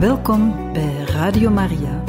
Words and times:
Welkom 0.00 0.72
bij 0.72 1.04
Radio 1.06 1.50
Maria. 1.50 2.04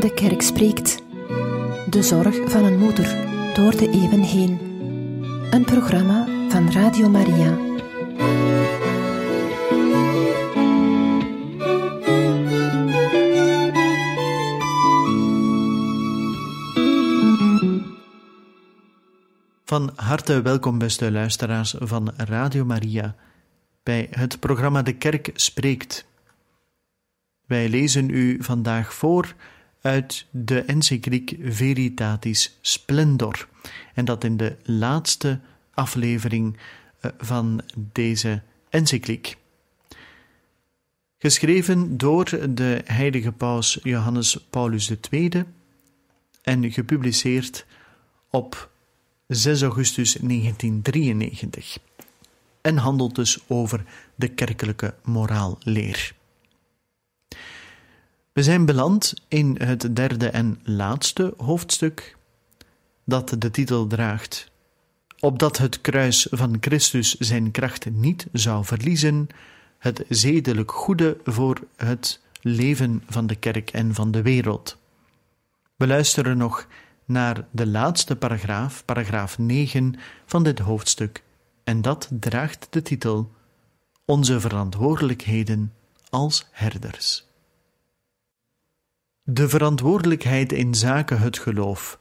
De 0.00 0.12
kerk 0.14 0.42
spreekt. 0.42 1.02
De 1.90 2.02
zorg 2.02 2.50
van 2.50 2.64
een 2.64 2.78
moeder 2.78 3.16
door 3.54 3.76
de 3.76 3.90
eeuwen 3.90 4.22
heen. 4.22 4.58
Een 5.50 5.64
programma 5.64 6.26
van 6.48 6.72
Radio 6.72 7.08
Maria. 7.08 7.69
Van 19.70 19.92
harte 19.96 20.42
welkom, 20.42 20.78
beste 20.78 21.10
luisteraars 21.10 21.74
van 21.78 22.12
Radio 22.16 22.64
Maria, 22.64 23.14
bij 23.82 24.06
het 24.10 24.40
programma 24.40 24.82
De 24.82 24.92
Kerk 24.92 25.30
Spreekt. 25.34 26.06
Wij 27.46 27.68
lezen 27.68 28.08
u 28.08 28.42
vandaag 28.42 28.94
voor 28.94 29.34
uit 29.80 30.26
de 30.30 30.60
encycliek 30.60 31.36
Veritatis 31.42 32.58
Splendor, 32.60 33.48
en 33.94 34.04
dat 34.04 34.24
in 34.24 34.36
de 34.36 34.56
laatste 34.62 35.40
aflevering 35.74 36.58
eh, 37.00 37.10
van 37.18 37.60
deze 37.74 38.42
encycliek. 38.68 39.36
Geschreven 41.18 41.96
door 41.96 42.24
de 42.54 42.80
heilige 42.84 43.32
paus 43.32 43.78
Johannes 43.82 44.46
Paulus 44.50 44.92
II 45.10 45.44
en 46.42 46.72
gepubliceerd 46.72 47.66
op 48.30 48.69
6 49.30 49.62
augustus 49.62 50.12
1993 50.12 51.78
en 52.60 52.76
handelt 52.76 53.14
dus 53.14 53.38
over 53.46 53.84
de 54.14 54.28
kerkelijke 54.28 54.94
moraalleer. 55.04 56.14
We 58.32 58.42
zijn 58.42 58.64
beland 58.64 59.14
in 59.28 59.56
het 59.62 59.96
derde 59.96 60.28
en 60.28 60.60
laatste 60.62 61.34
hoofdstuk, 61.36 62.16
dat 63.04 63.34
de 63.38 63.50
titel 63.50 63.86
draagt: 63.86 64.50
Opdat 65.20 65.58
het 65.58 65.80
kruis 65.80 66.26
van 66.30 66.56
Christus 66.60 67.14
zijn 67.14 67.50
kracht 67.50 67.90
niet 67.90 68.26
zou 68.32 68.64
verliezen, 68.64 69.28
het 69.78 70.04
zedelijk 70.08 70.70
goede 70.70 71.16
voor 71.24 71.60
het 71.76 72.20
leven 72.40 73.02
van 73.06 73.26
de 73.26 73.36
kerk 73.36 73.70
en 73.70 73.94
van 73.94 74.10
de 74.10 74.22
wereld. 74.22 74.76
We 75.76 75.86
luisteren 75.86 76.36
nog 76.36 76.66
naar 77.10 77.46
de 77.50 77.66
laatste 77.66 78.16
paragraaf, 78.16 78.84
paragraaf 78.84 79.38
9 79.38 79.94
van 80.26 80.42
dit 80.42 80.58
hoofdstuk, 80.58 81.22
en 81.64 81.82
dat 81.82 82.08
draagt 82.10 82.66
de 82.70 82.82
titel 82.82 83.30
Onze 84.04 84.40
verantwoordelijkheden 84.40 85.72
als 86.10 86.46
herders. 86.50 87.26
De 89.22 89.48
verantwoordelijkheid 89.48 90.52
in 90.52 90.74
zaken 90.74 91.20
het 91.20 91.38
geloof 91.38 91.98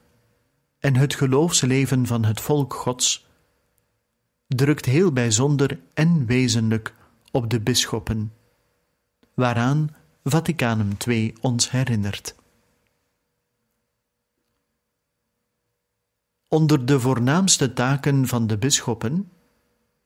en 0.79 0.95
het 0.95 1.15
geloofsleven 1.15 2.05
van 2.05 2.25
het 2.25 2.41
volk 2.41 2.73
Gods 2.73 3.27
drukt 4.47 4.85
heel 4.85 5.11
bijzonder 5.11 5.79
en 5.93 6.25
wezenlijk 6.25 6.93
op 7.31 7.49
de 7.49 7.59
bisschoppen, 7.59 8.33
waaraan 9.33 9.95
Vaticanum 10.23 10.97
II 11.07 11.33
ons 11.41 11.71
herinnert. 11.71 12.35
Onder 16.49 16.85
de 16.85 16.99
voornaamste 16.99 17.73
taken 17.73 18.27
van 18.27 18.47
de 18.47 18.57
bisschoppen 18.57 19.29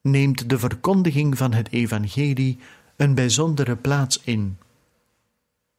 neemt 0.01 0.49
de 0.49 0.59
verkondiging 0.59 1.37
van 1.37 1.53
het 1.53 1.71
evangelie 1.71 2.59
een 2.95 3.15
bijzondere 3.15 3.75
plaats 3.75 4.21
in. 4.23 4.57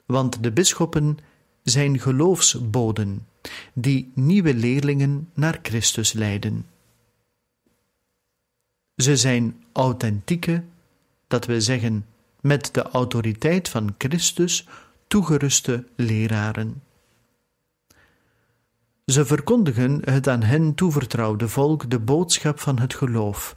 Want 0.06 0.42
de 0.42 0.52
bisschoppen 0.52 1.18
zijn 1.62 2.00
geloofsboden 2.00 3.26
die 3.72 4.12
nieuwe 4.14 4.54
leerlingen 4.54 5.30
naar 5.34 5.58
Christus 5.62 6.12
leiden. 6.12 6.66
Ze 8.96 9.16
zijn 9.16 9.64
authentieke, 9.72 10.64
dat 11.26 11.46
we 11.46 11.60
zeggen 11.60 12.06
met 12.40 12.68
de 12.72 12.82
autoriteit 12.82 13.68
van 13.68 13.94
Christus 13.98 14.68
toegeruste 15.06 15.86
leraren. 15.96 16.82
Ze 19.04 19.24
verkondigen 19.24 20.00
het 20.04 20.28
aan 20.28 20.42
hen 20.42 20.74
toevertrouwde 20.74 21.48
volk 21.48 21.90
de 21.90 21.98
boodschap 21.98 22.60
van 22.60 22.78
het 22.78 22.94
geloof 22.94 23.56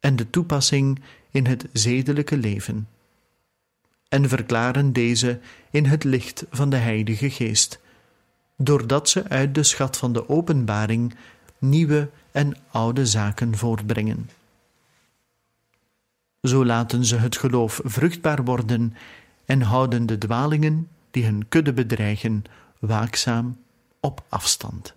en 0.00 0.16
de 0.16 0.30
toepassing 0.30 1.02
in 1.30 1.46
het 1.46 1.66
zedelijke 1.72 2.36
leven, 2.36 2.88
en 4.08 4.28
verklaren 4.28 4.92
deze 4.92 5.40
in 5.70 5.84
het 5.84 6.04
licht 6.04 6.46
van 6.50 6.70
de 6.70 6.76
Heilige 6.76 7.30
Geest, 7.30 7.80
doordat 8.56 9.08
ze 9.08 9.28
uit 9.28 9.54
de 9.54 9.62
schat 9.62 9.96
van 9.96 10.12
de 10.12 10.28
openbaring 10.28 11.14
nieuwe 11.58 12.10
en 12.32 12.56
oude 12.70 13.06
zaken 13.06 13.56
voortbrengen. 13.56 14.30
Zo 16.42 16.64
laten 16.64 17.04
ze 17.04 17.16
het 17.16 17.36
geloof 17.36 17.80
vruchtbaar 17.84 18.44
worden 18.44 18.94
en 19.44 19.62
houden 19.62 20.06
de 20.06 20.18
dwalingen 20.18 20.88
die 21.10 21.24
hun 21.24 21.48
kudde 21.48 21.72
bedreigen 21.72 22.44
waakzaam 22.78 23.63
op 24.04 24.24
afstand. 24.28 24.94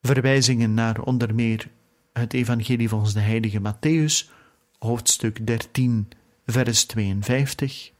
Verwijzingen 0.00 0.74
naar 0.74 1.00
onder 1.00 1.34
meer 1.34 1.68
het 2.12 2.32
Evangelie 2.32 2.88
volgens 2.88 3.12
de 3.12 3.20
heilige 3.20 3.60
Matthäus, 3.60 4.30
hoofdstuk 4.78 5.46
13, 5.46 6.08
vers 6.46 6.84
52. 6.84 7.92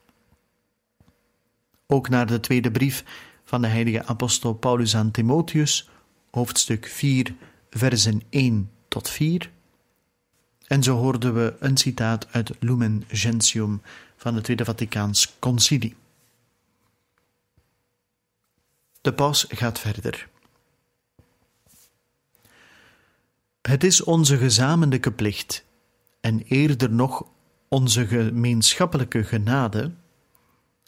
Ook 1.86 2.08
naar 2.08 2.26
de 2.26 2.41
tweede 2.41 2.70
brief 2.70 3.04
van 3.44 3.62
de 3.62 3.69
heilige 3.69 4.04
apostel 4.04 4.54
Paulus 4.54 4.97
aan 4.97 5.10
Timotheus, 5.10 5.88
hoofdstuk 6.30 6.86
4, 6.86 7.34
versen 7.70 8.22
1 8.30 8.70
tot 8.88 9.10
4. 9.10 9.50
En 10.66 10.82
zo 10.82 10.97
hoorden 10.97 11.34
we 11.34 11.56
een 11.59 11.76
citaat 11.76 12.32
uit 12.32 12.50
Lumen 12.60 13.04
Gentium 13.09 13.82
van 14.16 14.34
het 14.34 14.44
Tweede 14.44 14.64
Vaticaans 14.64 15.36
Concilie. 15.38 16.00
De 19.02 19.12
paus 19.12 19.46
gaat 19.48 19.78
verder. 19.78 20.28
Het 23.62 23.84
is 23.84 24.02
onze 24.02 24.36
gezamenlijke 24.36 25.12
plicht, 25.12 25.64
en 26.20 26.42
eerder 26.42 26.90
nog 26.90 27.26
onze 27.68 28.06
gemeenschappelijke 28.06 29.24
genade, 29.24 29.92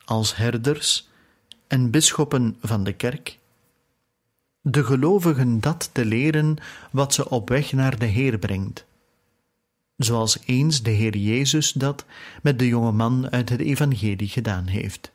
als 0.05 0.37
herders 0.37 1.09
en 1.67 1.91
bisschoppen 1.91 2.57
van 2.61 2.85
de 2.85 2.93
kerk, 2.93 3.39
de 4.61 4.85
gelovigen 4.85 5.61
dat 5.61 5.91
te 5.93 6.05
leren 6.05 6.57
wat 6.91 7.15
ze 7.15 7.29
op 7.31 7.49
weg 7.49 7.73
naar 7.73 7.99
de 7.99 8.07
Heer 8.07 8.39
brengt, 8.39 8.85
zoals 9.97 10.39
eens 10.45 10.83
de 10.83 10.91
Heer 10.91 11.17
Jezus 11.17 11.73
dat 11.73 12.05
met 12.43 12.59
de 12.59 12.67
jonge 12.67 12.93
man 12.93 13.31
uit 13.31 13.49
het 13.49 13.61
Evangelie 13.61 14.29
gedaan 14.29 14.67
heeft 14.67 15.14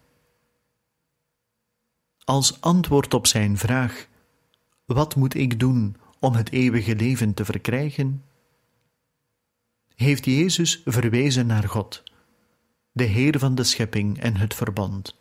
als 2.30 2.62
antwoord 2.62 3.14
op 3.14 3.28
zijn 3.28 3.58
vraag: 3.58 4.08
Wat 4.86 5.16
moet 5.16 5.34
ik 5.34 5.60
doen 5.60 5.96
om 6.20 6.34
het 6.34 6.52
eeuwige 6.52 6.96
leven 6.96 7.34
te 7.34 7.46
verkrijgen? 7.46 8.24
Heeft 9.96 10.26
Jezus 10.26 10.82
verwezen 10.86 11.48
naar 11.48 11.64
God, 11.64 12.04
de 12.92 13.04
Heer 13.04 13.40
van 13.40 13.56
de 13.56 13.64
schepping 13.64 14.20
en 14.20 14.36
het 14.38 14.54
verbond. 14.54 15.16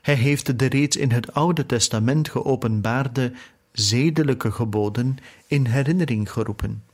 Hij 0.00 0.14
heeft 0.14 0.58
de 0.58 0.66
reeds 0.66 0.96
in 0.96 1.10
het 1.10 1.34
Oude 1.34 1.66
Testament 1.66 2.28
geopenbaarde 2.28 3.32
zedelijke 3.72 4.52
geboden 4.52 5.16
in 5.46 5.66
herinnering 5.66 6.32
geroepen. 6.32 6.84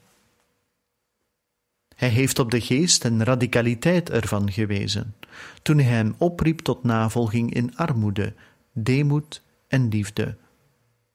Hij 2.00 2.08
heeft 2.08 2.38
op 2.38 2.50
de 2.50 2.60
geest 2.60 3.04
en 3.04 3.24
radicaliteit 3.24 4.10
ervan 4.10 4.52
gewezen, 4.52 5.14
toen 5.62 5.78
hij 5.78 5.92
hem 5.92 6.14
opriep 6.18 6.60
tot 6.60 6.84
navolging 6.84 7.54
in 7.54 7.76
armoede, 7.76 8.34
deemoed 8.72 9.42
en 9.68 9.88
liefde. 9.88 10.36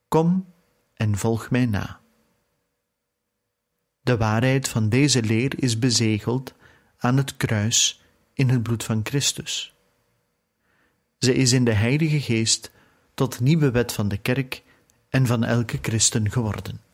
Kom 0.07 0.53
en 0.93 1.17
volg 1.17 1.49
mij 1.51 1.65
na. 1.65 1.99
De 4.01 4.17
waarheid 4.17 4.67
van 4.67 4.89
deze 4.89 5.23
leer 5.23 5.63
is 5.63 5.79
bezegeld 5.79 6.53
aan 6.97 7.17
het 7.17 7.37
kruis 7.37 8.03
in 8.33 8.49
het 8.49 8.63
bloed 8.63 8.83
van 8.83 8.99
Christus. 9.03 9.75
Ze 11.17 11.33
is 11.33 11.51
in 11.51 11.63
de 11.63 11.73
Heilige 11.73 12.21
Geest 12.21 12.71
tot 13.13 13.39
nieuwe 13.39 13.71
wet 13.71 13.91
van 13.91 14.07
de 14.07 14.17
kerk 14.17 14.63
en 15.09 15.25
van 15.25 15.43
elke 15.43 15.77
christen 15.81 16.31
geworden. 16.31 16.84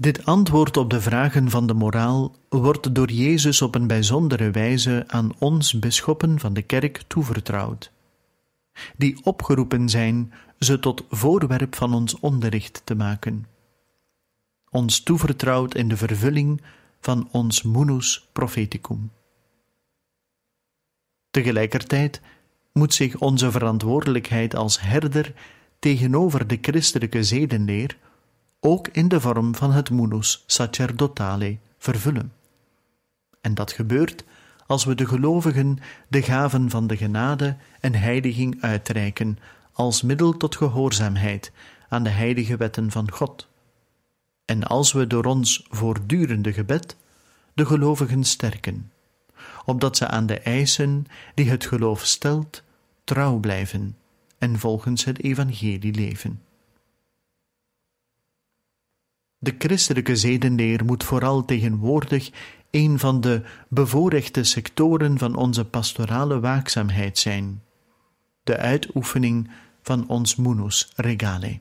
Dit 0.00 0.24
antwoord 0.24 0.76
op 0.76 0.90
de 0.90 1.00
vragen 1.00 1.50
van 1.50 1.66
de 1.66 1.74
moraal 1.74 2.36
wordt 2.48 2.94
door 2.94 3.10
Jezus 3.10 3.62
op 3.62 3.74
een 3.74 3.86
bijzondere 3.86 4.50
wijze 4.50 5.04
aan 5.06 5.32
ons 5.38 5.78
bisschoppen 5.78 6.38
van 6.38 6.54
de 6.54 6.62
kerk 6.62 7.02
toevertrouwd, 7.06 7.92
die 8.96 9.24
opgeroepen 9.24 9.88
zijn 9.88 10.32
ze 10.58 10.78
tot 10.78 11.04
voorwerp 11.10 11.74
van 11.74 11.94
ons 11.94 12.18
onderricht 12.20 12.82
te 12.84 12.94
maken. 12.94 13.46
Ons 14.70 15.00
toevertrouwd 15.00 15.74
in 15.74 15.88
de 15.88 15.96
vervulling 15.96 16.62
van 17.00 17.28
ons 17.32 17.62
munus 17.62 18.28
propheticum. 18.32 19.10
Tegelijkertijd 21.30 22.20
moet 22.72 22.94
zich 22.94 23.18
onze 23.18 23.50
verantwoordelijkheid 23.50 24.54
als 24.54 24.80
herder 24.80 25.34
tegenover 25.78 26.46
de 26.46 26.58
christelijke 26.60 27.24
zedenleer 27.24 27.96
ook 28.60 28.88
in 28.88 29.08
de 29.08 29.20
vorm 29.20 29.54
van 29.54 29.72
het 29.72 29.90
munus 29.90 30.44
sacerdotale 30.46 31.58
vervullen. 31.78 32.32
En 33.40 33.54
dat 33.54 33.72
gebeurt 33.72 34.24
als 34.66 34.84
we 34.84 34.94
de 34.94 35.06
gelovigen 35.06 35.78
de 36.08 36.22
gaven 36.22 36.70
van 36.70 36.86
de 36.86 36.96
genade 36.96 37.56
en 37.80 37.94
heiliging 37.94 38.62
uitreiken 38.62 39.38
als 39.72 40.02
middel 40.02 40.36
tot 40.36 40.56
gehoorzaamheid 40.56 41.52
aan 41.88 42.02
de 42.02 42.10
heilige 42.10 42.56
wetten 42.56 42.90
van 42.90 43.10
God. 43.10 43.48
En 44.44 44.64
als 44.64 44.92
we 44.92 45.06
door 45.06 45.24
ons 45.24 45.66
voortdurende 45.70 46.52
gebed 46.52 46.96
de 47.54 47.66
gelovigen 47.66 48.24
sterken, 48.24 48.92
opdat 49.64 49.96
ze 49.96 50.06
aan 50.06 50.26
de 50.26 50.38
eisen 50.38 51.06
die 51.34 51.50
het 51.50 51.66
geloof 51.66 52.04
stelt 52.04 52.62
trouw 53.04 53.38
blijven 53.38 53.96
en 54.38 54.58
volgens 54.58 55.04
het 55.04 55.22
evangelie 55.22 55.94
leven. 55.94 56.42
De 59.38 59.54
christelijke 59.58 60.16
zedenleer 60.16 60.84
moet 60.84 61.04
vooral 61.04 61.44
tegenwoordig 61.44 62.30
een 62.70 62.98
van 62.98 63.20
de 63.20 63.42
bevoorrechte 63.68 64.44
sectoren 64.44 65.18
van 65.18 65.36
onze 65.36 65.64
pastorale 65.64 66.40
waakzaamheid 66.40 67.18
zijn, 67.18 67.62
de 68.42 68.56
uitoefening 68.56 69.50
van 69.82 70.08
ons 70.08 70.36
munus 70.36 70.92
regale. 70.96 71.60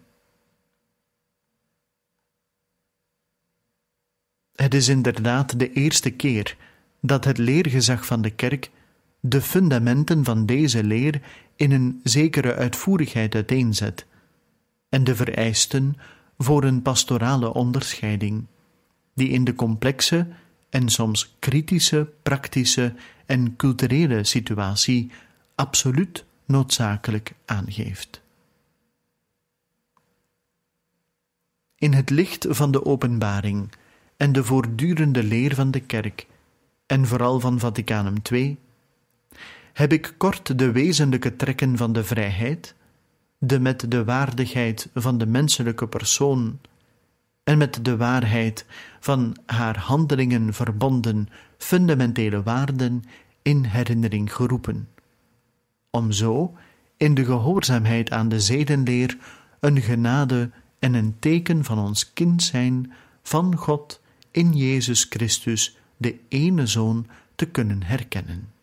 Het 4.55 4.73
is 4.73 4.87
inderdaad 4.87 5.59
de 5.59 5.71
eerste 5.71 6.09
keer 6.09 6.57
dat 7.01 7.25
het 7.25 7.37
leergezag 7.37 8.05
van 8.05 8.21
de 8.21 8.29
kerk 8.29 8.71
de 9.19 9.41
fundamenten 9.41 10.23
van 10.23 10.45
deze 10.45 10.83
leer 10.83 11.21
in 11.55 11.71
een 11.71 11.99
zekere 12.03 12.55
uitvoerigheid 12.55 13.35
uiteenzet 13.35 14.05
en 14.89 15.03
de 15.03 15.15
vereisten 15.15 15.95
voor 16.37 16.63
een 16.63 16.81
pastorale 16.81 17.53
onderscheiding, 17.53 18.45
die 19.13 19.29
in 19.29 19.43
de 19.43 19.55
complexe 19.55 20.27
en 20.69 20.89
soms 20.89 21.35
kritische, 21.39 22.09
praktische 22.23 22.93
en 23.25 23.55
culturele 23.55 24.23
situatie 24.23 25.11
absoluut 25.55 26.25
noodzakelijk 26.45 27.33
aangeeft. 27.45 28.21
In 31.75 31.93
het 31.93 32.09
licht 32.09 32.45
van 32.49 32.71
de 32.71 32.85
openbaring 32.85 33.71
en 34.17 34.31
de 34.31 34.43
voortdurende 34.43 35.23
leer 35.23 35.55
van 35.55 35.71
de 35.71 35.79
Kerk, 35.79 36.27
en 36.85 37.05
vooral 37.05 37.39
van 37.39 37.59
Vaticanum 37.59 38.15
II, 38.31 38.57
heb 39.73 39.93
ik 39.93 40.13
kort 40.17 40.59
de 40.59 40.71
wezenlijke 40.71 41.35
trekken 41.35 41.77
van 41.77 41.93
de 41.93 42.03
vrijheid, 42.03 42.75
de 43.37 43.59
met 43.59 43.91
de 43.91 44.03
waardigheid 44.03 44.89
van 44.93 45.17
de 45.17 45.25
menselijke 45.25 45.87
persoon 45.87 46.59
en 47.43 47.57
met 47.57 47.85
de 47.85 47.97
waarheid 47.97 48.65
van 48.99 49.37
haar 49.45 49.77
handelingen 49.77 50.53
verbonden 50.53 51.29
fundamentele 51.57 52.43
waarden 52.43 53.03
in 53.41 53.63
herinnering 53.63 54.33
geroepen, 54.33 54.89
om 55.89 56.11
zo 56.11 56.53
in 56.97 57.13
de 57.13 57.25
gehoorzaamheid 57.25 58.11
aan 58.11 58.29
de 58.29 58.39
zedenleer 58.39 59.17
een 59.59 59.81
genade 59.81 60.49
en 60.79 60.93
een 60.93 61.15
teken 61.19 61.63
van 61.63 61.79
ons 61.79 62.13
kind 62.13 62.43
zijn 62.43 62.93
van 63.23 63.55
God 63.55 64.01
in 64.31 64.53
Jezus 64.53 65.05
Christus, 65.09 65.77
de 65.97 66.19
ene 66.27 66.67
Zoon, 66.67 67.07
te 67.35 67.45
kunnen 67.45 67.83
herkennen. 67.83 68.56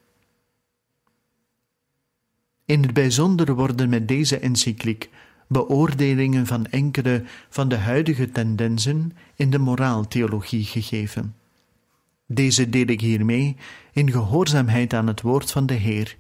In 2.67 2.83
het 2.83 2.93
bijzonder 2.93 3.55
worden 3.55 3.89
met 3.89 4.09
deze 4.09 4.39
encycliek 4.39 5.11
beoordelingen 5.49 6.47
van 6.47 6.67
enkele 6.67 7.25
van 7.49 7.69
de 7.69 7.77
huidige 7.77 8.31
tendensen 8.31 9.13
in 9.35 9.51
de 9.51 9.59
moraaltheologie 9.59 10.65
gegeven. 10.65 11.35
Deze 12.27 12.69
deel 12.69 12.87
ik 12.87 13.01
hiermee 13.01 13.57
in 13.93 14.11
gehoorzaamheid 14.11 14.95
aan 14.95 15.07
het 15.07 15.21
woord 15.21 15.51
van 15.51 15.67
de 15.67 15.75
Heer, 15.75 16.17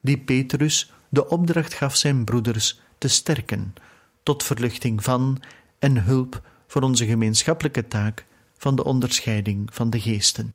die 0.00 0.18
Petrus 0.18 0.92
de 1.08 1.28
opdracht 1.28 1.74
gaf 1.74 1.96
zijn 1.96 2.24
broeders 2.24 2.80
te 2.98 3.08
sterken, 3.08 3.74
tot 4.22 4.42
verluchting 4.42 5.04
van 5.04 5.42
en 5.78 6.02
hulp 6.02 6.42
voor 6.66 6.82
onze 6.82 7.06
gemeenschappelijke 7.06 7.88
taak 7.88 8.26
van 8.56 8.76
de 8.76 8.84
onderscheiding 8.84 9.74
van 9.74 9.90
de 9.90 10.00
geesten. 10.00 10.54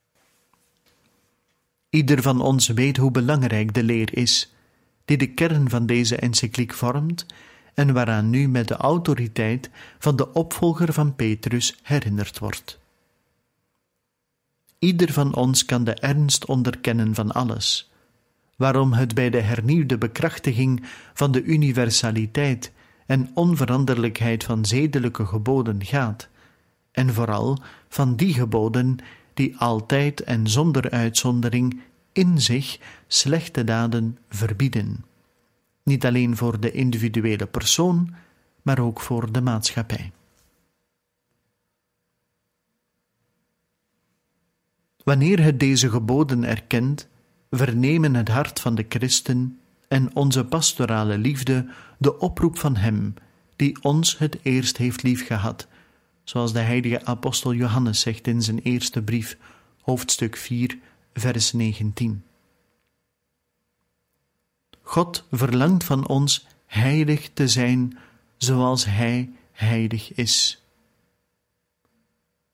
Ieder 1.89 2.21
van 2.21 2.41
ons 2.41 2.67
weet 2.67 2.97
hoe 2.97 3.11
belangrijk 3.11 3.73
de 3.73 3.83
leer 3.83 4.17
is, 4.17 4.53
die 5.11 5.27
de 5.27 5.33
kern 5.33 5.69
van 5.69 5.85
deze 5.85 6.15
encycliek 6.15 6.73
vormt 6.73 7.25
en 7.73 7.93
waaraan 7.93 8.29
nu 8.29 8.47
met 8.47 8.67
de 8.67 8.75
autoriteit 8.75 9.69
van 9.99 10.15
de 10.15 10.33
opvolger 10.33 10.93
van 10.93 11.15
Petrus 11.15 11.79
herinnerd 11.83 12.39
wordt. 12.39 12.79
Ieder 14.79 15.13
van 15.13 15.35
ons 15.35 15.65
kan 15.65 15.83
de 15.83 15.93
ernst 15.93 16.45
onderkennen 16.45 17.15
van 17.15 17.31
alles, 17.31 17.91
waarom 18.55 18.93
het 18.93 19.13
bij 19.13 19.29
de 19.29 19.41
hernieuwde 19.41 19.97
bekrachtiging 19.97 20.83
van 21.13 21.31
de 21.31 21.43
universaliteit 21.43 22.71
en 23.05 23.31
onveranderlijkheid 23.33 24.43
van 24.43 24.65
zedelijke 24.65 25.25
geboden 25.25 25.85
gaat, 25.85 26.29
en 26.91 27.13
vooral 27.13 27.61
van 27.87 28.15
die 28.15 28.33
geboden 28.33 28.97
die 29.33 29.57
altijd 29.57 30.23
en 30.23 30.47
zonder 30.47 30.89
uitzondering 30.89 31.81
in 32.13 32.41
zich 32.41 32.79
slechte 33.07 33.63
daden 33.63 34.17
verbieden. 34.29 35.05
Niet 35.83 36.05
alleen 36.05 36.37
voor 36.37 36.59
de 36.59 36.71
individuele 36.71 37.45
persoon, 37.45 38.13
maar 38.61 38.79
ook 38.79 39.01
voor 39.01 39.31
de 39.31 39.41
maatschappij. 39.41 40.11
Wanneer 45.03 45.43
het 45.43 45.59
deze 45.59 45.89
geboden 45.89 46.43
erkent, 46.43 47.07
vernemen 47.49 48.13
het 48.13 48.27
hart 48.27 48.59
van 48.59 48.75
de 48.75 48.85
christen 48.89 49.59
en 49.87 50.15
onze 50.15 50.45
pastorale 50.45 51.17
liefde 51.17 51.67
de 51.97 52.19
oproep 52.19 52.57
van 52.57 52.75
Hem, 52.75 53.13
die 53.55 53.83
ons 53.83 54.17
het 54.17 54.37
eerst 54.41 54.77
heeft 54.77 55.03
liefgehad, 55.03 55.67
zoals 56.23 56.53
de 56.53 56.59
heilige 56.59 57.05
apostel 57.05 57.53
Johannes 57.53 57.99
zegt 57.99 58.27
in 58.27 58.41
zijn 58.41 58.59
eerste 58.59 59.01
brief, 59.01 59.37
hoofdstuk 59.81 60.35
4, 60.35 60.77
vers 61.13 61.51
19. 61.51 62.23
God 64.81 65.23
verlangt 65.31 65.83
van 65.83 66.07
ons 66.07 66.47
heilig 66.65 67.29
te 67.33 67.47
zijn 67.47 67.97
zoals 68.37 68.85
Hij 68.85 69.29
heilig 69.51 70.13
is. 70.13 70.63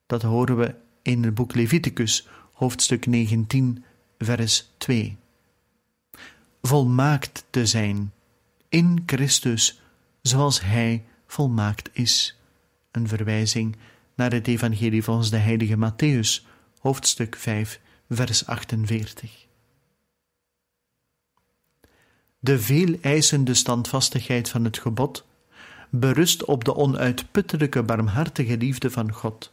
Dat 0.06 0.22
horen 0.22 0.58
we 0.58 0.76
in 1.02 1.24
het 1.24 1.34
boek 1.34 1.56
Leviticus, 1.56 2.28
hoofdstuk 2.54 3.06
19, 3.06 3.84
vers 4.18 4.70
2. 4.78 5.18
Volmaakt 6.62 7.46
te 7.50 7.66
zijn 7.66 8.14
in 8.70 9.04
Christus 9.06 9.82
zoals 10.22 10.62
Hij 10.62 11.04
volmaakt 11.28 11.90
is. 11.94 12.40
Een 12.92 13.08
verwijzing 13.08 13.76
naar 14.16 14.32
het 14.32 14.48
Evangelie 14.48 15.04
volgens 15.04 15.30
de 15.30 15.38
heilige 15.38 15.76
Matthäus, 15.78 16.46
hoofdstuk 16.80 17.36
5, 17.36 17.80
vers 18.10 18.46
48. 18.46 19.46
De 22.40 22.60
veel 22.60 22.96
eisende 23.02 23.54
standvastigheid 23.54 24.50
van 24.50 24.64
het 24.64 24.78
gebod 24.78 25.26
berust 25.90 26.46
op 26.46 26.64
de 26.64 26.76
onuitputtelijke 26.76 27.84
barmhartige 27.84 28.58
liefde 28.58 28.92
van 28.92 29.12
God. 29.12 29.52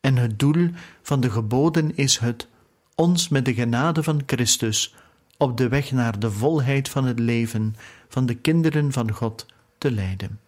En 0.00 0.16
het 0.16 0.38
doel 0.38 0.70
van 1.02 1.20
de 1.20 1.30
geboden 1.30 1.96
is 1.96 2.18
het 2.18 2.48
ons 2.94 3.28
met 3.28 3.44
de 3.44 3.54
genade 3.54 4.02
van 4.02 4.22
Christus 4.26 4.94
op 5.36 5.56
de 5.56 5.68
weg 5.68 5.92
naar 5.92 6.18
de 6.18 6.30
volheid 6.30 6.88
van 6.88 7.04
het 7.04 7.18
leven 7.18 7.76
van 8.08 8.26
de 8.26 8.34
kinderen 8.34 8.92
van 8.92 9.12
God 9.12 9.46
te 9.78 9.90
leiden. 9.90 10.40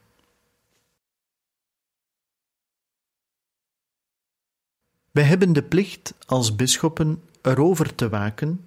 Wij 5.16 5.24
hebben 5.24 5.52
de 5.52 5.62
plicht 5.62 6.14
als 6.26 6.56
bisschoppen 6.56 7.22
erover 7.42 7.94
te 7.94 8.08
waken 8.08 8.60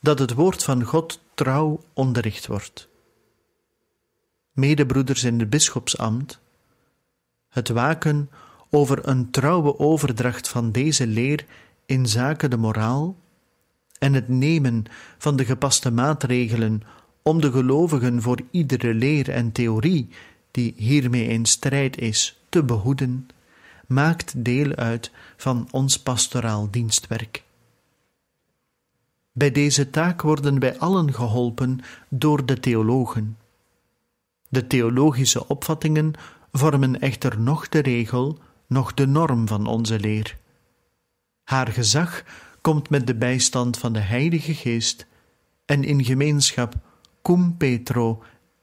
dat 0.00 0.18
het 0.18 0.34
woord 0.34 0.62
van 0.62 0.82
God 0.82 1.20
trouw 1.34 1.80
onderricht 1.92 2.46
wordt. 2.46 2.88
Medebroeders 4.52 5.24
in 5.24 5.38
het 5.38 5.50
bisschopsambt, 5.50 6.40
het 7.48 7.68
waken 7.68 8.30
over 8.70 9.08
een 9.08 9.30
trouwe 9.30 9.78
overdracht 9.78 10.48
van 10.48 10.72
deze 10.72 11.06
leer 11.06 11.44
in 11.86 12.06
zaken 12.06 12.50
de 12.50 12.56
moraal 12.56 13.16
en 13.98 14.14
het 14.14 14.28
nemen 14.28 14.84
van 15.18 15.36
de 15.36 15.44
gepaste 15.44 15.90
maatregelen 15.90 16.82
om 17.22 17.40
de 17.40 17.50
gelovigen 17.50 18.22
voor 18.22 18.40
iedere 18.50 18.94
leer 18.94 19.30
en 19.30 19.52
theorie 19.52 20.08
die 20.50 20.74
hiermee 20.76 21.26
in 21.26 21.46
strijd 21.46 21.98
is 21.98 22.40
te 22.48 22.62
behoeden, 22.62 23.28
maakt 23.86 24.44
deel 24.44 24.74
uit 24.74 25.10
van 25.36 25.68
ons 25.70 25.98
pastoraal 25.98 26.70
dienstwerk. 26.70 27.44
Bij 29.32 29.50
deze 29.50 29.90
taak 29.90 30.22
worden 30.22 30.58
wij 30.58 30.78
allen 30.78 31.14
geholpen 31.14 31.80
door 32.08 32.46
de 32.46 32.60
theologen. 32.60 33.38
De 34.48 34.66
theologische 34.66 35.48
opvattingen 35.48 36.12
vormen 36.52 37.00
echter 37.00 37.40
nog 37.40 37.68
de 37.68 37.78
regel, 37.78 38.38
nog 38.66 38.94
de 38.94 39.06
norm 39.06 39.48
van 39.48 39.66
onze 39.66 40.00
leer. 40.00 40.36
Haar 41.44 41.68
gezag 41.68 42.22
komt 42.60 42.90
met 42.90 43.06
de 43.06 43.14
bijstand 43.14 43.78
van 43.78 43.92
de 43.92 43.98
Heilige 43.98 44.54
Geest 44.54 45.06
en 45.64 45.84
in 45.84 46.04
gemeenschap 46.04 46.74
cum 47.22 47.56
Petro 47.56 48.22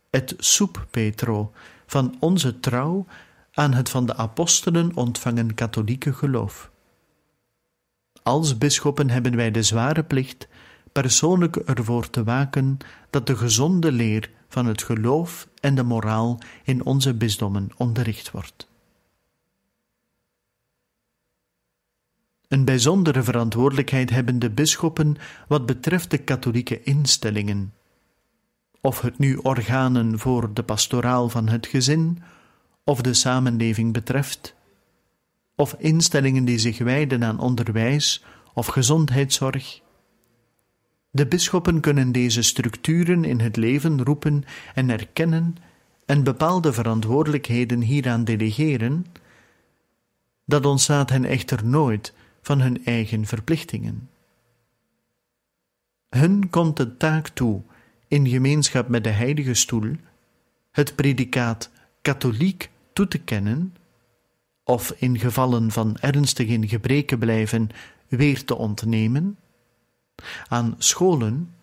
et 0.10 0.34
sub 0.38 0.86
Petro 0.92 1.52
van 1.86 2.16
onze 2.20 2.60
trouw 2.60 3.06
aan 3.54 3.74
het 3.74 3.90
van 3.90 4.06
de 4.06 4.16
apostelen 4.16 4.96
ontvangen 4.96 5.54
katholieke 5.54 6.14
geloof. 6.14 6.72
Als 8.24 8.58
bisschoppen 8.58 9.10
hebben 9.10 9.36
wij 9.36 9.52
de 9.52 9.64
zware 9.64 10.04
plicht 10.04 10.48
persoonlijk 10.92 11.56
ervoor 11.56 12.10
te 12.10 12.24
waken 12.24 12.78
dat 13.10 13.28
de 13.28 13.38
gezonde 13.38 13.92
leer 13.92 14.30
van 14.48 14.66
het 14.66 14.84
geloof 14.84 15.48
en 15.60 15.76
de 15.76 15.84
moraal 15.84 16.40
in 16.64 16.86
onze 16.86 17.14
bisdommen 17.14 17.70
onderricht 17.78 18.32
wordt. 18.32 18.68
Een 22.48 22.66
bijzondere 22.66 23.24
verantwoordelijkheid 23.24 24.10
hebben 24.10 24.40
de 24.40 24.50
bisschoppen 24.50 25.16
wat 25.48 25.66
betreft 25.66 26.12
de 26.12 26.18
katholieke 26.18 26.84
instellingen. 26.84 27.74
Of 28.82 29.02
het 29.02 29.18
nu 29.18 29.36
organen 29.36 30.20
voor 30.20 30.54
de 30.54 30.64
pastoraal 30.64 31.30
van 31.30 31.48
het 31.48 31.68
gezin 31.68 32.24
of 32.84 33.02
de 33.02 33.14
samenleving 33.14 33.94
betreft, 33.94 34.56
of 35.56 35.76
instellingen 35.78 36.46
die 36.46 36.58
zich 36.58 36.78
wijden 36.78 37.24
aan 37.24 37.40
onderwijs 37.40 38.24
of 38.54 38.68
gezondheidszorg. 38.68 39.82
De 41.12 41.28
bisschoppen 41.28 41.80
kunnen 41.80 42.12
deze 42.12 42.42
structuren 42.42 43.24
in 43.24 43.40
het 43.40 43.56
leven 43.56 44.04
roepen 44.04 44.44
en 44.76 44.90
erkennen 44.90 45.56
en 46.06 46.24
bepaalde 46.24 46.74
verantwoordelijkheden 46.74 47.82
hieraan 47.82 48.24
delegeren. 48.24 49.06
Dat 50.46 50.66
ontstaat 50.66 51.10
hen 51.10 51.26
echter 51.26 51.66
nooit 51.66 52.14
van 52.42 52.62
hun 52.62 52.86
eigen 52.86 53.26
verplichtingen. 53.26 54.10
Hun 56.10 56.50
komt 56.50 56.78
de 56.78 56.98
taak 56.98 57.28
toe, 57.28 57.62
in 58.08 58.28
gemeenschap 58.28 58.88
met 58.88 59.04
de 59.04 59.10
Heilige 59.10 59.54
Stoel, 59.54 59.96
het 60.72 60.96
predicaat 60.96 61.70
katholiek 62.02 62.70
toe 62.94 63.08
te 63.08 63.18
kennen, 63.18 63.76
of 64.64 64.92
in 64.98 65.20
gevallen 65.20 65.72
van 65.72 65.98
ernstig 66.00 66.48
in 66.48 66.68
gebreken 66.68 67.20
blijven 67.20 67.70
weer 68.08 68.46
te 68.46 68.56
ontnemen, 68.56 69.38
aan 70.48 70.76
scholen, 70.78 71.54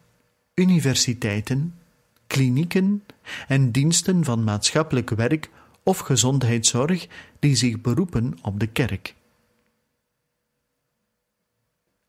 universiteiten, 0.55 1.75
klinieken 2.27 3.05
en 3.49 3.71
diensten 3.71 4.25
van 4.25 4.45
maatschappelijk 4.45 5.11
werk 5.11 5.51
of 5.83 5.99
gezondheidszorg 5.99 7.07
die 7.39 7.55
zich 7.55 7.81
beroepen 7.81 8.39
op 8.43 8.61
de 8.61 8.67
kerk. 8.67 9.15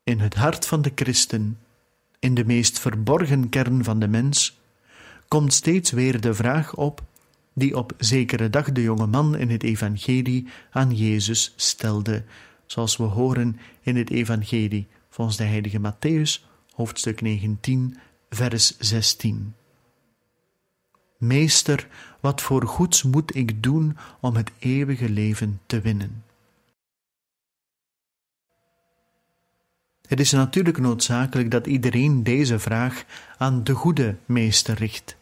In 0.04 0.20
het 0.20 0.34
hart 0.34 0.66
van 0.66 0.82
de 0.82 0.92
christen, 0.94 1.58
in 2.18 2.34
de 2.34 2.44
meest 2.44 2.78
verborgen 2.78 3.48
kern 3.48 3.84
van 3.84 3.98
de 3.98 4.08
mens, 4.08 4.60
komt 5.28 5.52
steeds 5.52 5.90
weer 5.90 6.20
de 6.20 6.34
vraag 6.34 6.74
op 6.74 7.02
die 7.54 7.76
op 7.76 7.92
zekere 7.98 8.50
dag 8.50 8.72
de 8.72 8.82
jonge 8.82 9.06
man 9.06 9.36
in 9.36 9.50
het 9.50 9.62
evangelie 9.62 10.46
aan 10.70 10.94
Jezus 10.94 11.52
stelde, 11.56 12.24
zoals 12.66 12.96
we 12.96 13.02
horen 13.02 13.58
in 13.80 13.96
het 13.96 14.10
evangelie 14.10 14.88
volgens 15.08 15.36
de 15.36 15.44
heilige 15.44 15.78
Matthäus, 15.78 16.44
hoofdstuk 16.74 17.20
19, 17.20 17.98
vers 18.30 18.78
16. 18.78 19.54
Meester, 21.18 21.88
wat 22.20 22.40
voor 22.40 22.66
goeds 22.66 23.02
moet 23.02 23.36
ik 23.36 23.62
doen 23.62 23.96
om 24.20 24.36
het 24.36 24.50
eeuwige 24.58 25.08
leven 25.08 25.60
te 25.66 25.80
winnen? 25.80 26.24
Het 30.08 30.20
is 30.20 30.32
natuurlijk 30.32 30.78
noodzakelijk 30.78 31.50
dat 31.50 31.66
iedereen 31.66 32.22
deze 32.22 32.58
vraag 32.58 33.04
aan 33.38 33.64
de 33.64 33.72
goede 33.72 34.16
meester 34.26 34.74
richt, 34.74 35.16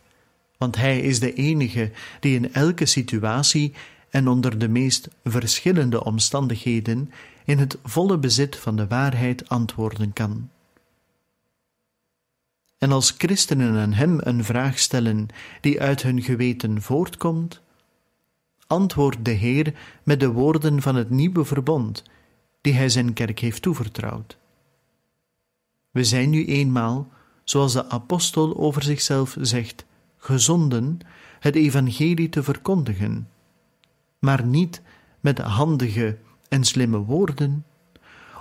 want 0.61 0.77
hij 0.77 1.01
is 1.01 1.21
de 1.21 1.33
enige 1.33 1.91
die 2.21 2.35
in 2.35 2.53
elke 2.53 2.87
situatie 2.87 3.73
en 4.11 4.29
onder 4.29 4.59
de 4.59 4.69
meest 4.69 5.09
verschillende 5.25 6.05
omstandigheden 6.05 7.11
in 7.45 7.59
het 7.59 7.79
volle 7.85 8.19
bezit 8.19 8.57
van 8.57 8.77
de 8.77 8.87
waarheid 8.87 9.49
antwoorden 9.49 10.13
kan. 10.13 10.51
En 12.79 12.93
als 12.93 13.15
christenen 13.19 13.77
aan 13.77 13.93
hem 13.93 14.19
een 14.21 14.45
vraag 14.45 14.79
stellen 14.79 15.29
die 15.61 15.81
uit 15.81 16.03
hun 16.03 16.23
geweten 16.23 16.83
voortkomt, 16.83 17.61
antwoordt 18.67 19.25
de 19.25 19.31
Heer 19.31 19.75
met 20.03 20.21
de 20.21 20.29
woorden 20.29 20.83
van 20.83 20.95
het 20.95 21.11
nieuwe 21.11 21.45
verbond, 21.45 22.03
die 22.61 22.73
hij 22.73 22.89
zijn 22.89 23.13
kerk 23.13 23.39
heeft 23.39 23.63
toevertrouwd. 23.63 24.39
We 25.91 26.05
zijn 26.05 26.31
nu 26.31 26.47
eenmaal, 26.47 27.09
zoals 27.45 27.73
de 27.73 27.89
apostel 27.89 28.57
over 28.57 28.83
zichzelf 28.83 29.37
zegt, 29.41 29.85
gezonden 30.21 31.01
het 31.41 31.55
evangelie 31.55 32.29
te 32.29 32.43
verkondigen, 32.43 33.29
maar 34.19 34.45
niet 34.45 34.83
met 35.21 35.39
handige 35.39 36.19
en 36.49 36.65
slimme 36.65 36.99
woorden, 36.99 37.65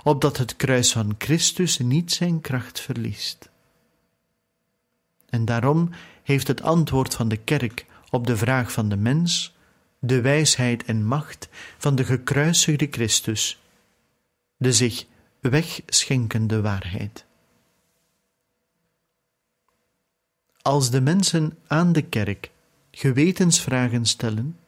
opdat 0.02 0.36
het 0.36 0.56
kruis 0.56 0.92
van 0.92 1.14
Christus 1.18 1.78
niet 1.78 2.12
zijn 2.12 2.40
kracht 2.40 2.80
verliest. 2.80 3.50
En 5.28 5.44
daarom 5.44 5.90
heeft 6.22 6.46
het 6.46 6.62
antwoord 6.62 7.14
van 7.14 7.28
de 7.28 7.36
kerk 7.36 7.86
op 8.10 8.26
de 8.26 8.36
vraag 8.36 8.72
van 8.72 8.88
de 8.88 8.96
mens 8.96 9.54
de 9.98 10.20
wijsheid 10.20 10.84
en 10.84 11.04
macht 11.04 11.48
van 11.78 11.94
de 11.94 12.04
gekruisigde 12.04 12.88
Christus, 12.90 13.60
de 14.56 14.72
zich 14.72 15.06
wegschenkende 15.40 16.60
waarheid. 16.60 17.24
Als 20.70 20.90
de 20.90 21.00
mensen 21.00 21.58
aan 21.66 21.92
de 21.92 22.02
kerk 22.02 22.50
gewetensvragen 22.90 24.04
stellen, 24.04 24.58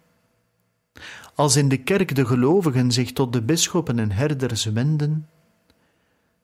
als 1.34 1.56
in 1.56 1.68
de 1.68 1.76
kerk 1.76 2.14
de 2.14 2.26
gelovigen 2.26 2.92
zich 2.92 3.12
tot 3.12 3.32
de 3.32 3.42
bisschoppen 3.42 3.98
en 3.98 4.10
herders 4.10 4.64
wenden, 4.64 5.28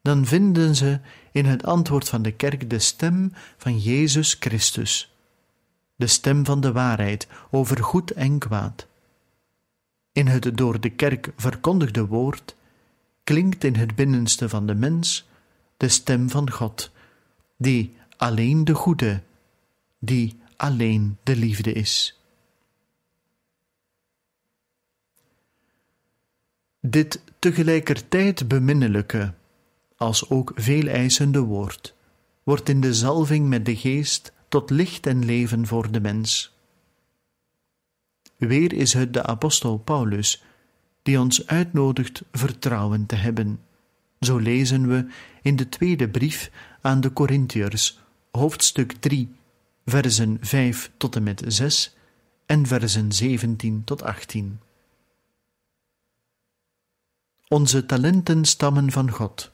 dan 0.03 0.27
vinden 0.27 0.77
ze 0.77 1.00
in 1.33 1.45
het 1.45 1.65
antwoord 1.65 2.09
van 2.09 2.23
de 2.23 2.33
kerk 2.33 2.71
de 2.71 2.79
stem 2.79 3.33
van 3.57 3.79
Jezus 3.79 4.37
Christus, 4.41 5.15
de 5.97 6.07
stem 6.07 6.45
van 6.45 6.61
de 6.61 6.73
waarheid 6.73 7.29
over 7.50 7.83
goed 7.85 8.11
en 8.11 8.38
kwaad. 8.38 8.87
In 10.12 10.27
het 10.27 10.57
door 10.57 10.81
de 10.81 10.91
kerk 10.91 11.33
verkondigde 11.37 12.07
woord 12.07 12.55
klinkt 13.25 13.65
in 13.65 13.75
het 13.75 13.95
binnenste 13.95 14.49
van 14.49 14.67
de 14.67 14.75
mens 14.75 15.29
de 15.77 15.88
stem 15.88 16.31
van 16.31 16.50
God, 16.50 16.91
die 17.57 17.97
alleen 18.17 18.65
de 18.65 18.75
goede, 18.75 19.21
die 19.99 20.37
alleen 20.57 21.17
de 21.23 21.37
liefde 21.37 21.73
is. 21.73 22.21
Dit 26.81 27.23
tegelijkertijd 27.38 28.49
beminnelijke 28.49 29.35
als 29.97 30.31
ook 30.31 30.52
veel 30.55 30.87
eisende 30.87 31.40
woord, 31.40 31.95
wordt 32.43 32.69
in 32.69 32.81
de 32.81 32.95
zalving 32.95 33.49
met 33.49 33.64
de 33.64 33.76
geest 33.76 34.33
tot 34.49 34.71
licht 34.71 35.07
en 35.07 35.25
leven 35.25 35.67
voor 35.67 35.90
de 35.90 36.00
mens. 36.00 36.57
Weer 38.37 38.73
is 38.73 38.93
het 38.93 39.12
de 39.12 39.23
apostel 39.23 39.78
Paulus 39.78 40.43
die 41.02 41.21
ons 41.21 41.47
uitnodigt 41.47 42.23
vertrouwen 42.33 43.07
te 43.07 43.14
hebben. 43.14 43.61
Zo 44.21 44.37
lezen 44.37 44.88
we 44.88 45.07
in 45.43 45.57
de 45.57 45.69
tweede 45.69 46.09
brief 46.09 46.50
aan 46.81 47.00
de 47.00 47.12
Corinthiërs, 47.12 47.99
hoofdstuk 48.31 48.93
3, 48.93 49.28
versen 49.88 50.38
5 50.40 50.90
tot 50.97 51.16
en 51.16 51.23
met 51.23 51.42
6 51.47 51.97
en 52.47 52.66
versen 52.66 53.12
17 53.12 53.85
tot 53.85 54.02
18. 54.02 54.61
Onze 57.49 57.87
talenten 57.87 58.45
stammen 58.45 58.90
van 58.90 59.11
God. 59.11 59.52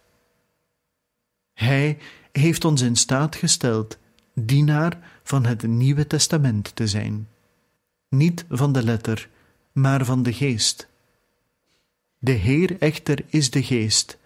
Hij 1.52 1.98
heeft 2.32 2.64
ons 2.64 2.80
in 2.80 2.96
staat 2.96 3.36
gesteld 3.36 3.98
dienaar 4.34 5.20
van 5.22 5.44
het 5.44 5.62
Nieuwe 5.62 6.06
Testament 6.06 6.76
te 6.76 6.88
zijn, 6.88 7.28
niet 8.08 8.44
van 8.48 8.72
de 8.72 8.84
letter, 8.84 9.28
maar 9.72 10.04
van 10.04 10.22
de 10.22 10.32
geest. 10.32 10.88
De 12.18 12.32
Heer 12.32 12.78
echter 12.78 13.24
is 13.26 13.50
de 13.50 13.62
Geest. 13.62 14.18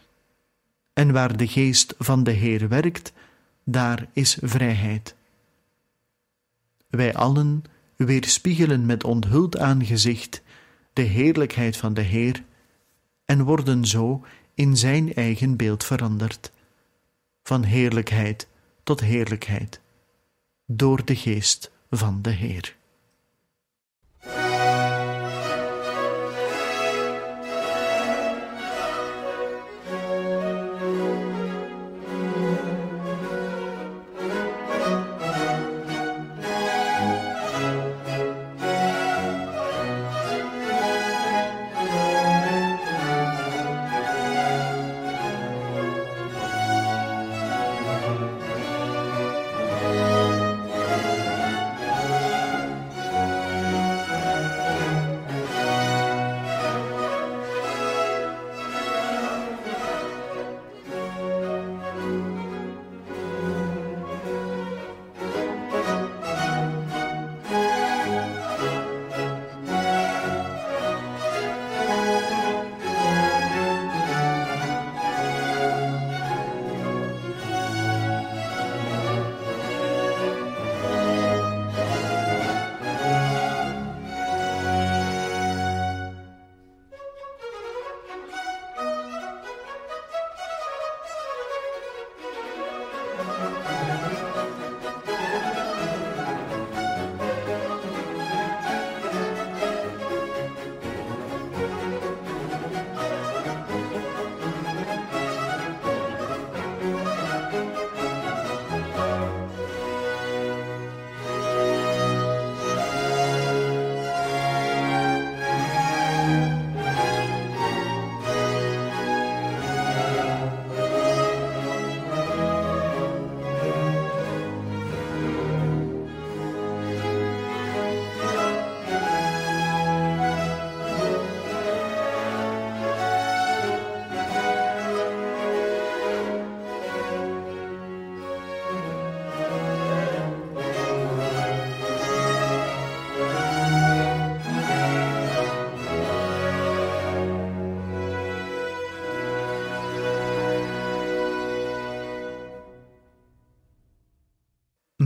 En 0.93 1.13
waar 1.13 1.37
de 1.37 1.47
Geest 1.47 1.95
van 1.99 2.25
de 2.25 2.31
Heer 2.31 2.69
werkt, 2.69 3.13
daar 3.65 4.09
is 4.13 4.39
vrijheid. 4.41 5.17
Wij 6.89 7.15
allen 7.15 7.63
weerspiegelen 7.97 8.87
met 8.87 9.05
onthuld 9.05 9.59
aangezicht 9.59 10.43
de 10.93 11.03
heerlijkheid 11.03 11.77
van 11.77 11.95
de 11.95 12.01
Heer 12.01 12.45
en 13.25 13.43
worden 13.43 13.85
zo 13.85 14.25
in 14.55 14.77
Zijn 14.77 15.15
eigen 15.15 15.57
beeld 15.57 15.85
veranderd, 15.85 16.53
van 17.43 17.63
heerlijkheid 17.63 18.49
tot 18.83 19.01
heerlijkheid, 19.01 19.81
door 20.67 21.05
de 21.05 21.17
Geest 21.17 21.71
van 21.91 22.23
de 22.23 22.31
Heer. 22.31 22.77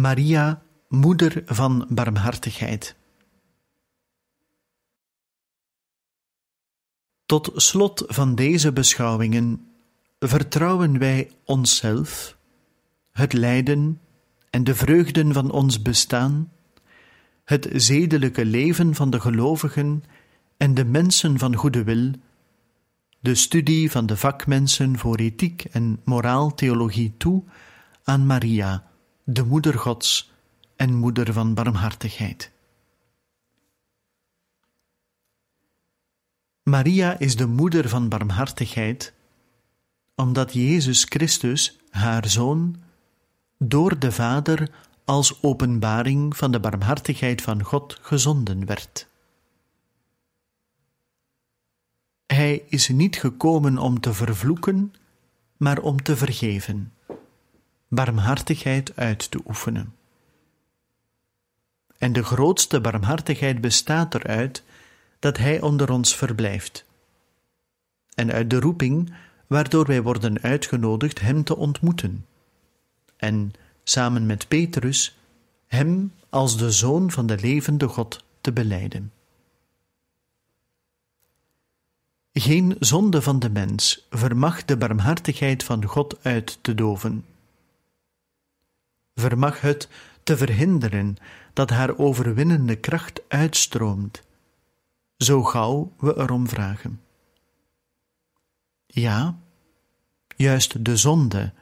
Maria, 0.02 0.62
moeder 0.88 1.42
van 1.46 1.86
barmhartigheid. 1.88 2.96
Tot 7.26 7.50
slot 7.54 8.04
van 8.06 8.34
deze 8.34 8.72
beschouwingen 8.72 9.66
vertrouwen 10.18 10.98
wij 10.98 11.30
onszelf, 11.44 12.36
het 13.12 13.32
lijden 13.32 14.00
en 14.50 14.64
de 14.64 14.74
vreugden 14.74 15.32
van 15.32 15.50
ons 15.50 15.82
bestaan, 15.82 16.52
het 17.44 17.68
zedelijke 17.72 18.44
leven 18.44 18.94
van 18.94 19.10
de 19.10 19.20
gelovigen 19.20 20.04
en 20.56 20.74
de 20.74 20.84
mensen 20.84 21.38
van 21.38 21.54
goede 21.54 21.84
wil, 21.84 22.10
de 23.20 23.34
studie 23.34 23.90
van 23.90 24.06
de 24.06 24.16
vakmensen 24.16 24.98
voor 24.98 25.16
ethiek 25.16 25.64
en 25.64 26.00
moraaltheologie 26.04 27.14
toe 27.16 27.42
aan 28.04 28.26
Maria 28.26 28.90
de 29.24 29.44
moeder 29.44 29.78
Gods 29.78 30.32
en 30.76 30.94
moeder 30.94 31.32
van 31.32 31.54
barmhartigheid. 31.54 32.50
Maria 36.62 37.18
is 37.18 37.36
de 37.36 37.46
moeder 37.46 37.88
van 37.88 38.08
barmhartigheid, 38.08 39.12
omdat 40.14 40.52
Jezus 40.52 41.04
Christus, 41.04 41.78
haar 41.90 42.28
zoon, 42.28 42.82
door 43.58 43.98
de 43.98 44.12
Vader 44.12 44.70
als 45.04 45.42
openbaring 45.42 46.36
van 46.36 46.52
de 46.52 46.60
barmhartigheid 46.60 47.42
van 47.42 47.62
God 47.62 47.98
gezonden 48.00 48.66
werd. 48.66 49.08
Hij 52.26 52.64
is 52.68 52.88
niet 52.88 53.16
gekomen 53.16 53.78
om 53.78 54.00
te 54.00 54.12
vervloeken, 54.12 54.94
maar 55.56 55.78
om 55.78 56.02
te 56.02 56.16
vergeven 56.16 56.92
barmhartigheid 57.94 58.96
uit 58.96 59.30
te 59.30 59.40
oefenen. 59.46 59.94
En 61.98 62.12
de 62.12 62.22
grootste 62.22 62.80
barmhartigheid 62.80 63.60
bestaat 63.60 64.14
eruit 64.14 64.62
dat 65.18 65.36
Hij 65.36 65.60
onder 65.60 65.90
ons 65.90 66.16
verblijft. 66.16 66.84
En 68.14 68.32
uit 68.32 68.50
de 68.50 68.60
roeping 68.60 69.14
waardoor 69.46 69.86
wij 69.86 70.02
worden 70.02 70.40
uitgenodigd 70.40 71.20
Hem 71.20 71.44
te 71.44 71.56
ontmoeten. 71.56 72.26
En 73.16 73.52
samen 73.84 74.26
met 74.26 74.48
Petrus 74.48 75.18
Hem 75.66 76.12
als 76.28 76.56
de 76.56 76.70
Zoon 76.70 77.10
van 77.10 77.26
de 77.26 77.38
levende 77.38 77.88
God 77.88 78.24
te 78.40 78.52
beleiden. 78.52 79.12
Geen 82.32 82.76
zonde 82.78 83.22
van 83.22 83.38
de 83.38 83.50
mens 83.50 84.06
vermag 84.10 84.64
de 84.64 84.76
barmhartigheid 84.76 85.64
van 85.64 85.84
God 85.84 86.24
uit 86.24 86.58
te 86.60 86.74
doven 86.74 87.24
vermag 89.14 89.60
het 89.60 89.88
te 90.22 90.36
verhinderen 90.36 91.16
dat 91.52 91.70
haar 91.70 91.98
overwinnende 91.98 92.76
kracht 92.76 93.20
uitstroomt, 93.28 94.22
zo 95.16 95.42
gauw 95.42 95.92
we 95.98 96.14
erom 96.16 96.48
vragen. 96.48 97.00
Ja, 98.86 99.38
juist 100.36 100.84
de 100.84 100.96
zonde 100.96 101.52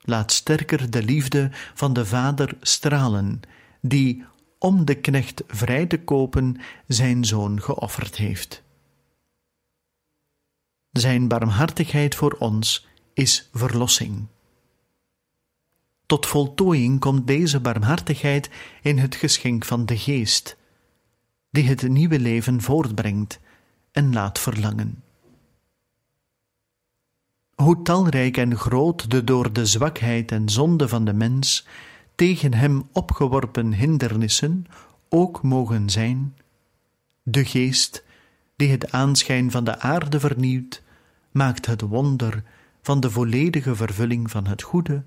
laat 0.00 0.32
sterker 0.32 0.90
de 0.90 1.02
liefde 1.02 1.50
van 1.74 1.92
de 1.92 2.06
Vader 2.06 2.56
stralen, 2.60 3.40
die, 3.80 4.24
om 4.58 4.84
de 4.84 4.94
knecht 4.94 5.42
vrij 5.46 5.86
te 5.86 6.00
kopen, 6.00 6.60
zijn 6.86 7.24
zoon 7.24 7.62
geofferd 7.62 8.16
heeft. 8.16 8.62
Zijn 10.90 11.28
barmhartigheid 11.28 12.14
voor 12.14 12.36
ons 12.38 12.86
is 13.14 13.48
verlossing. 13.52 14.26
Tot 16.08 16.26
voltooiing 16.26 17.00
komt 17.00 17.26
deze 17.26 17.60
barmhartigheid 17.60 18.50
in 18.82 18.98
het 18.98 19.14
geschenk 19.14 19.64
van 19.64 19.86
de 19.86 19.98
Geest, 19.98 20.56
die 21.50 21.68
het 21.68 21.88
nieuwe 21.88 22.20
leven 22.20 22.62
voortbrengt 22.62 23.40
en 23.92 24.12
laat 24.12 24.38
verlangen. 24.38 25.02
Hoe 27.54 27.82
talrijk 27.82 28.36
en 28.36 28.56
groot 28.56 29.10
de 29.10 29.24
door 29.24 29.52
de 29.52 29.66
zwakheid 29.66 30.32
en 30.32 30.48
zonde 30.48 30.88
van 30.88 31.04
de 31.04 31.12
mens 31.12 31.66
tegen 32.14 32.54
hem 32.54 32.88
opgeworpen 32.92 33.72
hindernissen 33.72 34.66
ook 35.08 35.42
mogen 35.42 35.90
zijn, 35.90 36.36
de 37.22 37.44
Geest, 37.44 38.04
die 38.56 38.70
het 38.70 38.92
aanschijn 38.92 39.50
van 39.50 39.64
de 39.64 39.78
aarde 39.78 40.20
vernieuwt, 40.20 40.82
maakt 41.30 41.66
het 41.66 41.80
wonder 41.80 42.42
van 42.82 43.00
de 43.00 43.10
volledige 43.10 43.76
vervulling 43.76 44.30
van 44.30 44.46
het 44.46 44.62
goede 44.62 45.04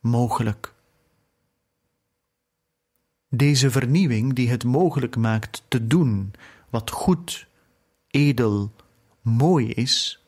mogelijk. 0.00 0.74
Deze 3.28 3.70
vernieuwing 3.70 4.34
die 4.34 4.50
het 4.50 4.64
mogelijk 4.64 5.16
maakt 5.16 5.62
te 5.68 5.86
doen 5.86 6.32
wat 6.70 6.90
goed, 6.90 7.46
edel, 8.06 8.72
mooi 9.22 9.70
is, 9.70 10.24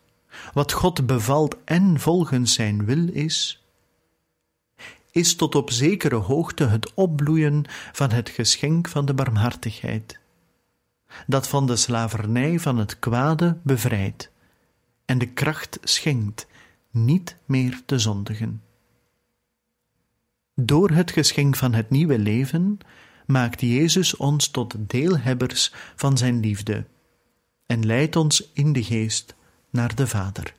wat 0.53 0.71
God 0.71 1.05
bevalt 1.05 1.55
en 1.63 1.99
volgens 1.99 2.53
zijn 2.53 2.85
wil 2.85 3.07
is, 3.09 3.63
is 5.11 5.35
tot 5.35 5.55
op 5.55 5.71
zekere 5.71 6.15
hoogte 6.15 6.65
het 6.65 6.93
opbloeien 6.93 7.65
van 7.91 8.11
het 8.11 8.29
geschenk 8.29 8.87
van 8.87 9.05
de 9.05 9.13
barmhartigheid, 9.13 10.19
dat 11.27 11.47
van 11.47 11.67
de 11.67 11.75
slavernij 11.75 12.59
van 12.59 12.77
het 12.77 12.99
kwade 12.99 13.57
bevrijdt 13.63 14.31
en 15.05 15.17
de 15.17 15.27
kracht 15.27 15.79
schenkt 15.81 16.47
niet 16.91 17.35
meer 17.45 17.81
te 17.85 17.99
zondigen. 17.99 18.61
Door 20.55 20.89
het 20.89 21.11
geschenk 21.11 21.55
van 21.55 21.73
het 21.73 21.89
nieuwe 21.89 22.19
leven 22.19 22.77
maakt 23.25 23.61
Jezus 23.61 24.15
ons 24.15 24.47
tot 24.47 24.75
deelhebbers 24.77 25.73
van 25.95 26.17
zijn 26.17 26.39
liefde 26.39 26.85
en 27.65 27.85
leidt 27.85 28.15
ons 28.15 28.51
in 28.53 28.73
de 28.73 28.83
geest 28.83 29.35
naar 29.69 29.95
de 29.95 30.07
Vader. 30.07 30.55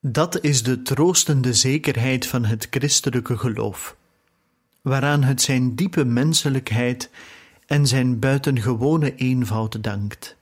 Dat 0.00 0.40
is 0.40 0.62
de 0.62 0.82
troostende 0.82 1.54
zekerheid 1.54 2.26
van 2.26 2.44
het 2.44 2.66
christelijke 2.70 3.36
geloof, 3.36 3.96
waaraan 4.82 5.22
het 5.22 5.42
zijn 5.42 5.74
diepe 5.74 6.04
menselijkheid 6.04 7.10
en 7.66 7.86
zijn 7.86 8.18
buitengewone 8.18 9.14
eenvoud 9.14 9.82
dankt. 9.82 10.37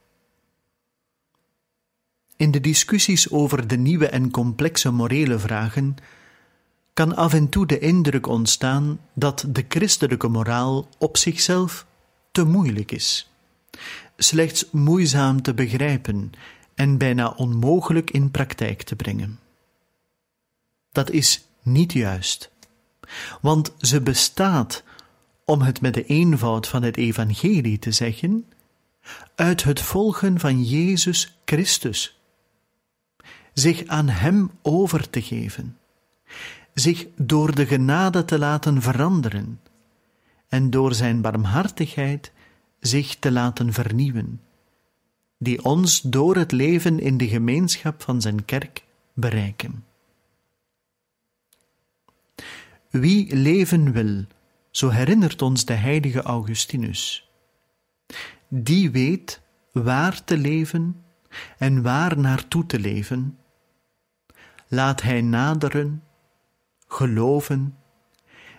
In 2.37 2.51
de 2.51 2.61
discussies 2.61 3.31
over 3.31 3.67
de 3.67 3.77
nieuwe 3.77 4.09
en 4.09 4.31
complexe 4.31 4.91
morele 4.91 5.39
vragen 5.39 5.97
kan 6.93 7.17
af 7.17 7.33
en 7.33 7.49
toe 7.49 7.67
de 7.67 7.79
indruk 7.79 8.27
ontstaan 8.27 9.01
dat 9.15 9.45
de 9.49 9.65
christelijke 9.69 10.29
moraal 10.29 10.89
op 10.99 11.17
zichzelf 11.17 11.87
te 12.33 12.45
moeilijk 12.45 12.93
is, 12.93 13.31
slechts 14.17 14.67
moeizaam 14.71 15.43
te 15.43 15.55
begrijpen 15.55 16.33
en 16.75 16.99
bijna 16.99 17.29
onmogelijk 17.29 18.11
in 18.11 18.31
praktijk 18.31 18.83
te 18.83 18.97
brengen. 18.97 19.39
Dat 20.93 21.11
is 21.11 21.47
niet 21.63 21.93
juist, 21.93 22.51
want 23.41 23.75
ze 23.79 24.01
bestaat, 24.01 24.83
om 25.45 25.61
het 25.61 25.81
met 25.81 25.95
de 25.95 26.05
eenvoud 26.05 26.69
van 26.69 26.83
het 26.83 26.97
evangelie 26.97 27.79
te 27.79 27.93
zeggen, 27.93 28.45
uit 29.35 29.65
het 29.65 29.81
volgen 29.81 30.41
van 30.41 30.65
Jezus 30.65 31.39
Christus, 31.45 32.19
zich 33.59 33.87
aan 33.87 34.09
Hem 34.09 34.51
over 34.63 35.11
te 35.11 35.23
geven, 35.23 35.79
zich 36.75 37.07
door 37.17 37.55
de 37.55 37.67
genade 37.67 38.25
te 38.25 38.39
laten 38.39 38.83
veranderen 38.83 39.61
en 40.49 40.71
door 40.71 40.95
Zijn 40.95 41.21
barmhartigheid 41.21 42.33
zich 42.81 43.17
te 43.17 43.33
laten 43.33 43.73
vernieuwen, 43.73 44.41
die 45.39 45.65
ons 45.65 46.01
door 46.01 46.37
het 46.37 46.53
leven 46.53 47.01
in 47.01 47.17
de 47.17 47.29
gemeenschap 47.29 48.03
van 48.03 48.21
Zijn 48.21 48.45
kerk 48.45 48.85
bereiken. 49.15 49.85
Wie 52.91 53.37
leven 53.37 53.93
wil, 53.93 54.25
zo 54.71 54.89
herinnert 54.89 55.43
ons 55.43 55.65
de 55.65 55.75
heilige 55.75 56.23
Augustinus. 56.23 57.31
Die 58.49 58.91
weet 58.91 59.41
waar 59.73 60.25
te 60.25 60.39
leven 60.39 61.05
en 61.59 61.83
waar 61.83 62.19
naartoe 62.19 62.67
te 62.67 62.79
leven. 62.79 63.39
Laat 64.69 65.03
hij 65.03 65.21
naderen, 65.21 66.03
geloven, 66.89 67.77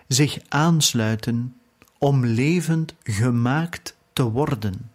zich 0.08 0.38
aansluiten 0.48 1.60
om 1.98 2.26
levend 2.26 2.94
gemaakt 3.02 3.96
te 4.12 4.30
worden. 4.30 4.90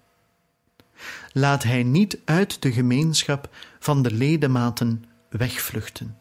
Laat 1.31 1.63
hij 1.63 1.83
niet 1.83 2.19
uit 2.25 2.61
de 2.61 2.71
gemeenschap 2.71 3.49
van 3.79 4.01
de 4.01 4.11
ledematen 4.11 5.05
wegvluchten. 5.29 6.17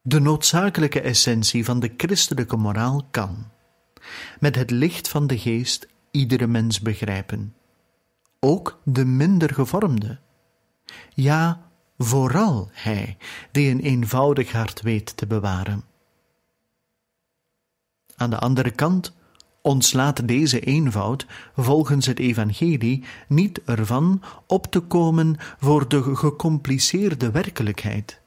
De 0.00 0.20
noodzakelijke 0.20 1.00
essentie 1.00 1.64
van 1.64 1.80
de 1.80 1.94
christelijke 1.96 2.56
moraal 2.56 3.06
kan, 3.10 3.50
met 4.40 4.54
het 4.54 4.70
licht 4.70 5.08
van 5.08 5.26
de 5.26 5.38
geest, 5.38 5.86
iedere 6.10 6.46
mens 6.46 6.80
begrijpen, 6.80 7.54
ook 8.44 8.80
de 8.84 9.04
minder 9.04 9.54
gevormde. 9.54 10.18
Ja, 11.14 11.60
vooral 11.98 12.68
hij 12.72 13.16
die 13.50 13.70
een 13.70 13.80
eenvoudig 13.80 14.52
hart 14.52 14.80
weet 14.80 15.16
te 15.16 15.26
bewaren. 15.26 15.84
Aan 18.16 18.30
de 18.30 18.38
andere 18.38 18.70
kant 18.70 19.14
ontslaat 19.62 20.28
deze 20.28 20.60
eenvoud 20.60 21.26
volgens 21.56 22.06
het 22.06 22.18
evangelie 22.18 23.04
niet 23.28 23.62
ervan 23.64 24.22
op 24.46 24.66
te 24.66 24.80
komen 24.80 25.36
voor 25.58 25.88
de 25.88 26.16
gecompliceerde 26.16 27.30
werkelijkheid 27.30 28.22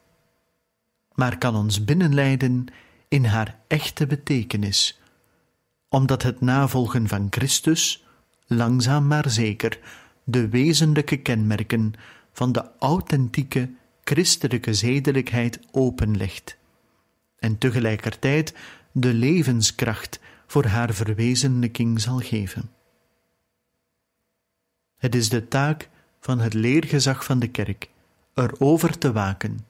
maar 1.18 1.38
kan 1.38 1.56
ons 1.56 1.84
binnenleiden 1.84 2.66
in 3.08 3.24
haar 3.24 3.58
echte 3.66 4.06
betekenis, 4.06 5.00
omdat 5.88 6.22
het 6.22 6.40
navolgen 6.40 7.08
van 7.08 7.26
Christus 7.30 8.06
langzaam 8.46 9.06
maar 9.06 9.30
zeker 9.30 9.78
de 10.30 10.48
wezenlijke 10.48 11.16
kenmerken 11.16 11.92
van 12.32 12.52
de 12.52 12.70
authentieke 12.78 13.70
christelijke 14.04 14.74
zedelijkheid 14.74 15.60
openlegt 15.70 16.56
en 17.38 17.58
tegelijkertijd 17.58 18.54
de 18.92 19.14
levenskracht 19.14 20.20
voor 20.46 20.64
haar 20.64 20.94
verwezenlijking 20.94 22.00
zal 22.00 22.18
geven. 22.18 22.70
Het 24.96 25.14
is 25.14 25.28
de 25.28 25.48
taak 25.48 25.88
van 26.20 26.38
het 26.38 26.54
leergezag 26.54 27.24
van 27.24 27.38
de 27.38 27.48
kerk 27.48 27.90
erover 28.34 28.98
te 28.98 29.12
waken 29.12 29.66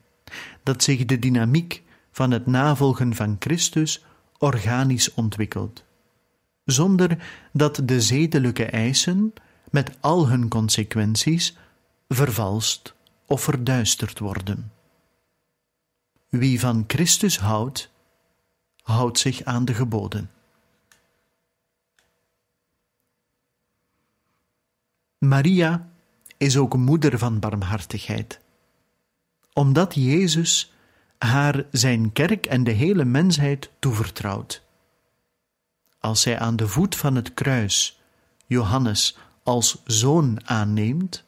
dat 0.63 0.83
zich 0.83 1.05
de 1.05 1.19
dynamiek 1.19 1.83
van 2.11 2.31
het 2.31 2.45
navolgen 2.45 3.15
van 3.15 3.35
Christus 3.39 4.05
organisch 4.37 5.13
ontwikkelt, 5.13 5.83
zonder 6.63 7.17
dat 7.53 7.81
de 7.83 8.01
zedelijke 8.01 8.65
eisen, 8.65 9.33
met 9.71 9.97
al 9.99 10.27
hun 10.27 10.47
consequenties, 10.47 11.57
vervalst 12.07 12.93
of 13.25 13.41
verduisterd 13.41 14.19
worden. 14.19 14.71
Wie 16.29 16.59
van 16.59 16.83
Christus 16.87 17.39
houdt, 17.39 17.91
houdt 18.81 19.19
zich 19.19 19.43
aan 19.43 19.65
de 19.65 19.73
geboden. 19.73 20.31
Maria 25.17 25.89
is 26.37 26.57
ook 26.57 26.77
moeder 26.77 27.17
van 27.17 27.39
barmhartigheid 27.39 28.39
omdat 29.59 29.95
Jezus 29.95 30.73
haar 31.17 31.65
zijn 31.71 32.11
kerk 32.11 32.45
en 32.45 32.63
de 32.63 32.71
hele 32.71 33.05
mensheid 33.05 33.71
toevertrouwt. 33.79 34.63
Als 35.99 36.21
zij 36.21 36.39
aan 36.39 36.55
de 36.55 36.67
voet 36.67 36.95
van 36.95 37.15
het 37.15 37.33
kruis 37.33 38.01
Johannes 38.45 39.17
als 39.49 39.81
zoon 39.85 40.47
aanneemt, 40.47 41.23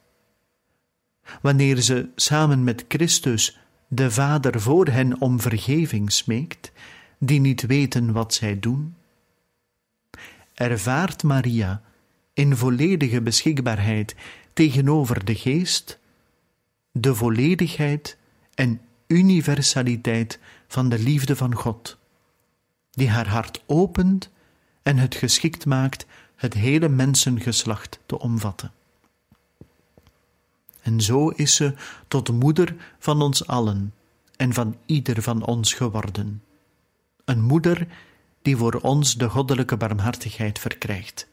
wanneer 1.40 1.80
ze 1.80 2.08
samen 2.16 2.64
met 2.64 2.84
Christus 2.88 3.58
de 3.88 4.10
Vader 4.10 4.60
voor 4.60 4.86
hen 4.86 5.20
om 5.20 5.40
vergeving 5.40 6.12
smeekt, 6.12 6.72
die 7.18 7.40
niet 7.40 7.62
weten 7.66 8.12
wat 8.12 8.34
zij 8.34 8.58
doen, 8.60 8.94
ervaart 10.54 11.22
Maria 11.22 11.82
in 12.32 12.56
volledige 12.56 13.22
beschikbaarheid 13.22 14.14
tegenover 14.52 15.24
de 15.24 15.34
Geest 15.34 15.98
de 16.92 17.14
volledigheid 17.14 18.18
en 18.54 18.80
universaliteit 19.06 20.38
van 20.68 20.88
de 20.88 20.98
liefde 20.98 21.36
van 21.36 21.54
God, 21.54 21.98
die 22.90 23.08
haar 23.08 23.28
hart 23.28 23.62
opent 23.66 24.30
en 24.82 24.96
het 24.96 25.14
geschikt 25.14 25.66
maakt 25.66 26.06
het 26.42 26.54
hele 26.54 26.88
mensengeslacht 26.88 28.00
te 28.06 28.18
omvatten. 28.18 28.72
En 30.82 31.00
zo 31.00 31.28
is 31.28 31.54
ze 31.54 31.74
tot 32.08 32.32
moeder 32.32 32.74
van 32.98 33.22
ons 33.22 33.46
allen 33.46 33.94
en 34.36 34.52
van 34.52 34.76
ieder 34.86 35.22
van 35.22 35.44
ons 35.44 35.74
geworden. 35.74 36.42
Een 37.24 37.42
moeder 37.42 37.86
die 38.42 38.56
voor 38.56 38.74
ons 38.74 39.14
de 39.14 39.28
goddelijke 39.28 39.76
barmhartigheid 39.76 40.58
verkrijgt. 40.58 41.28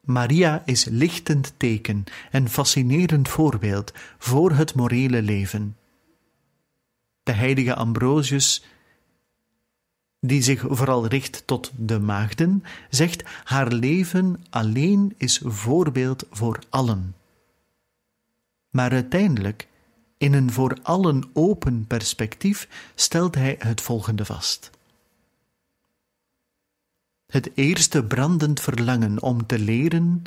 Maria 0.00 0.62
is 0.64 0.84
lichtend 0.84 1.54
teken 1.56 2.04
en 2.30 2.48
fascinerend 2.48 3.28
voorbeeld 3.28 3.92
voor 4.18 4.52
het 4.52 4.74
morele 4.74 5.22
leven. 5.22 5.76
De 7.22 7.32
heilige 7.32 7.74
Ambrosius, 7.74 8.64
die 10.24 10.42
zich 10.42 10.64
vooral 10.68 11.06
richt 11.06 11.46
tot 11.46 11.72
de 11.76 11.98
maagden, 11.98 12.64
zegt: 12.90 13.22
haar 13.44 13.72
leven 13.72 14.44
alleen 14.50 15.14
is 15.16 15.40
voorbeeld 15.44 16.26
voor 16.30 16.58
allen. 16.68 17.14
Maar 18.70 18.90
uiteindelijk, 18.90 19.68
in 20.18 20.32
een 20.32 20.52
voor 20.52 20.78
allen 20.82 21.30
open 21.32 21.86
perspectief, 21.86 22.68
stelt 22.94 23.34
hij 23.34 23.56
het 23.58 23.80
volgende 23.80 24.24
vast. 24.24 24.70
Het 27.26 27.50
eerste 27.54 28.04
brandend 28.04 28.60
verlangen 28.60 29.22
om 29.22 29.46
te 29.46 29.58
leren 29.58 30.22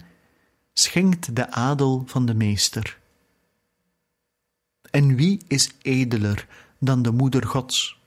schenkt 0.73 1.35
de 1.35 1.51
adel 1.51 2.03
van 2.05 2.25
de 2.25 2.33
meester. 2.33 2.99
En 4.91 5.15
wie 5.15 5.41
is 5.47 5.71
edeler 5.81 6.47
dan 6.79 7.01
de 7.01 7.11
moeder 7.11 7.47
Gods? 7.47 8.03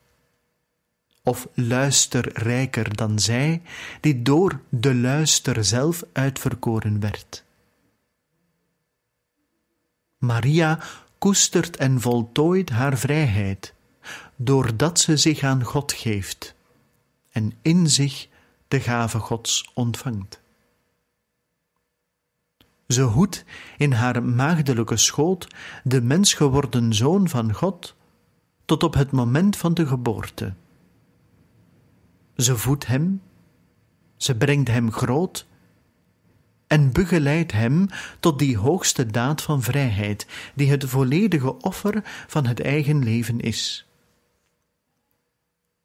Of 1.29 1.49
luisterrijker 1.55 2.97
dan 2.97 3.19
zij, 3.19 3.63
die 4.01 4.23
door 4.23 4.61
de 4.69 4.95
luister 4.95 5.65
zelf 5.65 6.05
uitverkoren 6.13 7.01
werd? 7.01 7.45
Maria 10.19 10.79
koestert 11.19 11.77
en 11.77 12.01
voltooit 12.01 12.71
haar 12.71 12.99
vrijheid, 12.99 13.75
doordat 14.37 14.99
ze 15.01 15.17
zich 15.17 15.43
aan 15.43 15.65
God 15.65 15.93
geeft 15.93 16.55
en 17.31 17.53
in 17.63 17.91
zich 17.91 18.29
de 18.69 18.81
gave 18.81 19.19
Gods 19.19 19.71
ontvangt. 19.75 20.41
Ze 22.87 23.03
hoedt 23.03 23.45
in 23.77 23.93
haar 23.93 24.23
maagdelijke 24.23 24.97
schoot 24.97 25.47
de 25.85 26.03
mens 26.03 26.35
geworden 26.35 26.95
zoon 26.95 27.29
van 27.29 27.55
God 27.55 27.95
tot 28.65 28.83
op 28.83 28.95
het 28.95 29.11
moment 29.11 29.57
van 29.57 29.75
de 29.75 29.87
geboorte. 29.87 30.55
Ze 32.39 32.57
voedt 32.57 32.87
hem, 32.87 33.23
ze 34.17 34.37
brengt 34.37 34.69
hem 34.69 34.93
groot 34.93 35.47
en 36.67 36.93
begeleidt 36.93 37.53
hem 37.53 37.87
tot 38.21 38.39
die 38.39 38.57
hoogste 38.57 39.07
daad 39.07 39.43
van 39.43 39.63
vrijheid, 39.63 40.27
die 40.55 40.71
het 40.71 40.85
volledige 40.85 41.61
offer 41.61 42.03
van 42.27 42.47
het 42.47 42.61
eigen 42.61 43.05
leven 43.05 43.41
is. 43.41 43.87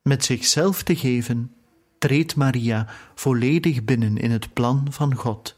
Met 0.02 0.26
zichzelf 0.26 0.84
te 0.84 0.96
geven, 0.96 1.54
treedt 1.98 2.36
Maria 2.36 2.88
volledig 3.16 3.84
binnen 3.84 4.18
in 4.18 4.32
het 4.32 4.54
plan 4.54 4.88
van 4.90 5.16
God, 5.16 5.58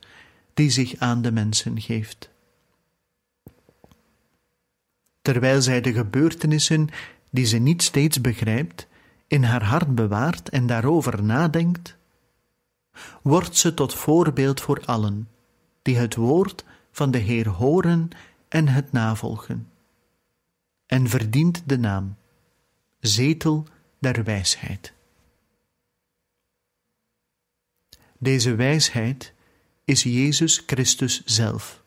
die 0.53 0.69
zich 0.69 0.95
aan 0.97 1.21
de 1.21 1.31
mensen 1.31 1.81
geeft. 1.81 2.29
Terwijl 5.21 5.61
zij 5.61 5.81
de 5.81 5.93
gebeurtenissen, 5.93 6.89
die 7.31 7.45
ze 7.45 7.57
niet 7.57 7.83
steeds 7.83 8.21
begrijpt, 8.21 8.87
in 9.27 9.43
haar 9.43 9.63
hart 9.63 9.95
bewaart 9.95 10.49
en 10.49 10.67
daarover 10.67 11.23
nadenkt, 11.23 11.97
wordt 13.21 13.57
ze 13.57 13.73
tot 13.73 13.93
voorbeeld 13.93 14.61
voor 14.61 14.85
allen, 14.85 15.29
die 15.81 15.97
het 15.97 16.15
woord 16.15 16.65
van 16.91 17.11
de 17.11 17.17
Heer 17.17 17.47
horen 17.47 18.09
en 18.47 18.67
het 18.67 18.91
navolgen, 18.91 19.71
en 20.85 21.07
verdient 21.07 21.69
de 21.69 21.77
naam, 21.77 22.15
zetel 22.99 23.67
der 23.99 24.23
wijsheid. 24.23 24.93
Deze 28.17 28.55
wijsheid 28.55 29.33
is 29.83 30.03
Jezus 30.03 30.63
Christus 30.65 31.23
zelf, 31.25 31.83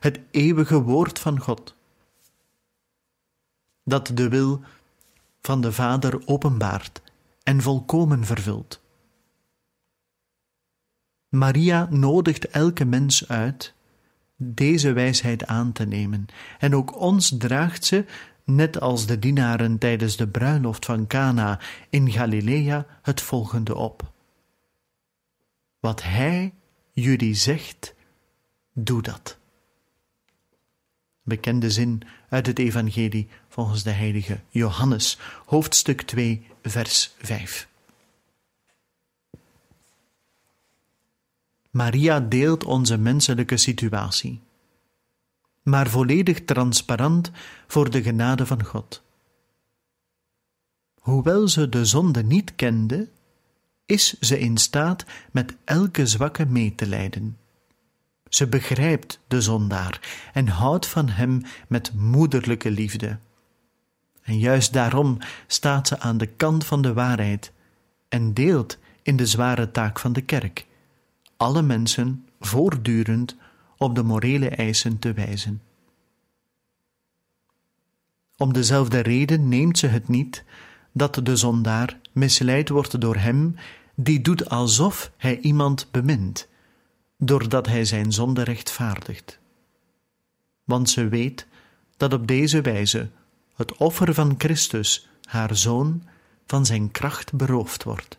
het 0.00 0.20
eeuwige 0.30 0.82
woord 0.82 1.18
van 1.18 1.40
God, 1.40 1.74
dat 3.84 4.06
de 4.14 4.28
wil 4.28 4.62
van 5.42 5.60
de 5.60 5.72
Vader 5.72 6.26
openbaart 6.26 7.02
en 7.42 7.60
volkomen 7.60 8.24
vervult. 8.24 8.80
Maria 11.28 11.86
nodigt 11.90 12.48
elke 12.48 12.84
mens 12.84 13.28
uit 13.28 13.74
deze 14.36 14.92
wijsheid 14.92 15.46
aan 15.46 15.72
te 15.72 15.84
nemen, 15.84 16.26
en 16.58 16.74
ook 16.74 17.00
ons 17.00 17.34
draagt 17.38 17.84
ze, 17.84 18.04
net 18.44 18.80
als 18.80 19.06
de 19.06 19.18
dienaren 19.18 19.78
tijdens 19.78 20.16
de 20.16 20.28
bruiloft 20.28 20.84
van 20.84 21.06
Cana 21.06 21.60
in 21.90 22.10
Galilea, 22.10 22.86
het 23.02 23.20
volgende 23.20 23.74
op. 23.74 24.12
Wat 25.80 26.02
hij 26.02 26.54
jullie 26.92 27.34
zegt, 27.34 27.94
doe 28.72 29.02
dat. 29.02 29.38
Bekende 31.22 31.70
zin 31.70 32.02
uit 32.28 32.46
het 32.46 32.58
Evangelie 32.58 33.28
volgens 33.52 33.82
de 33.82 33.90
heilige 33.90 34.40
Johannes, 34.48 35.18
hoofdstuk 35.46 36.02
2, 36.02 36.46
vers 36.62 37.14
5. 37.18 37.68
Maria 41.70 42.20
deelt 42.20 42.64
onze 42.64 42.96
menselijke 42.96 43.56
situatie, 43.56 44.40
maar 45.62 45.88
volledig 45.88 46.44
transparant 46.44 47.30
voor 47.66 47.90
de 47.90 48.02
genade 48.02 48.46
van 48.46 48.64
God. 48.64 49.02
Hoewel 51.00 51.48
ze 51.48 51.68
de 51.68 51.84
zonde 51.84 52.22
niet 52.22 52.54
kende, 52.54 53.08
is 53.86 54.18
ze 54.20 54.38
in 54.38 54.56
staat 54.56 55.04
met 55.32 55.56
elke 55.64 56.06
zwakke 56.06 56.46
mee 56.46 56.74
te 56.74 56.86
lijden. 56.86 57.38
Ze 58.28 58.46
begrijpt 58.46 59.20
de 59.28 59.40
zondaar 59.40 60.00
en 60.32 60.48
houdt 60.48 60.86
van 60.86 61.08
hem 61.08 61.42
met 61.68 61.92
moederlijke 61.94 62.70
liefde. 62.70 63.18
En 64.32 64.38
juist 64.38 64.72
daarom 64.72 65.18
staat 65.46 65.88
ze 65.88 66.00
aan 66.00 66.18
de 66.18 66.26
kant 66.26 66.64
van 66.66 66.82
de 66.82 66.92
waarheid 66.92 67.52
en 68.08 68.34
deelt 68.34 68.78
in 69.02 69.16
de 69.16 69.26
zware 69.26 69.70
taak 69.70 69.98
van 69.98 70.12
de 70.12 70.20
kerk, 70.20 70.66
alle 71.36 71.62
mensen 71.62 72.26
voortdurend 72.40 73.36
op 73.76 73.94
de 73.94 74.02
morele 74.02 74.48
eisen 74.48 74.98
te 74.98 75.12
wijzen. 75.12 75.62
Om 78.36 78.52
dezelfde 78.52 78.98
reden 78.98 79.48
neemt 79.48 79.78
ze 79.78 79.86
het 79.86 80.08
niet 80.08 80.44
dat 80.92 81.20
de 81.22 81.36
zondaar 81.36 81.98
misleid 82.12 82.68
wordt 82.68 83.00
door 83.00 83.16
hem 83.16 83.54
die 83.94 84.20
doet 84.20 84.48
alsof 84.48 85.12
hij 85.16 85.38
iemand 85.38 85.88
bemint, 85.90 86.48
doordat 87.18 87.66
hij 87.66 87.84
zijn 87.84 88.12
zonde 88.12 88.42
rechtvaardigt. 88.42 89.38
Want 90.64 90.90
ze 90.90 91.08
weet 91.08 91.46
dat 91.96 92.12
op 92.12 92.26
deze 92.26 92.60
wijze 92.60 93.10
het 93.62 93.76
offer 93.76 94.14
van 94.14 94.34
Christus, 94.38 95.08
haar 95.24 95.56
zoon, 95.56 96.02
van 96.46 96.66
zijn 96.66 96.90
kracht 96.90 97.32
beroofd 97.32 97.82
wordt. 97.84 98.18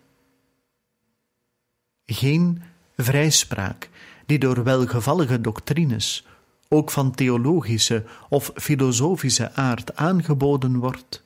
Geen 2.05 2.61
vrijspraak 2.97 3.89
die 4.25 4.39
door 4.39 4.63
welgevallige 4.63 5.41
doctrines, 5.41 6.25
ook 6.69 6.91
van 6.91 7.11
theologische 7.11 8.05
of 8.29 8.51
filosofische 8.55 9.53
aard 9.53 9.95
aangeboden 9.95 10.77
wordt, 10.77 11.23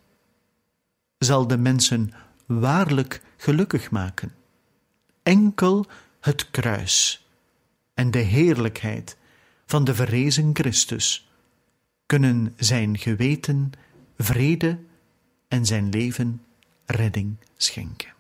zal 1.17 1.47
de 1.47 1.57
mensen 1.57 2.13
waarlijk 2.45 3.21
gelukkig 3.37 3.91
maken. 3.91 4.33
Enkel 5.23 5.85
het 6.19 6.51
kruis 6.51 7.27
en 7.93 8.11
de 8.11 8.19
heerlijkheid 8.19 9.17
van 9.65 9.83
de 9.83 9.95
verrezen 9.95 10.49
Christus 10.53 11.27
kunnen 12.05 12.53
zijn 12.57 12.97
geweten 12.97 13.71
vrede 14.17 14.79
en 15.47 15.65
zijn 15.65 15.89
leven 15.89 16.45
redding 16.85 17.37
schenken. 17.57 18.13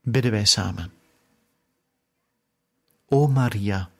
Bidden 0.00 0.30
wij 0.30 0.44
samen. 0.44 0.92
O 3.08 3.28
Maria, 3.28 3.90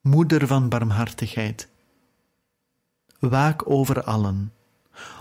Moeder 0.00 0.46
van 0.46 0.68
barmhartigheid, 0.68 1.68
waak 3.18 3.70
over 3.70 4.02
allen, 4.02 4.52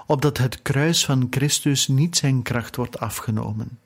opdat 0.05 0.37
het 0.37 0.61
kruis 0.61 1.05
van 1.05 1.27
Christus 1.29 1.87
niet 1.87 2.17
zijn 2.17 2.41
kracht 2.41 2.75
wordt 2.75 2.99
afgenomen, 2.99 3.79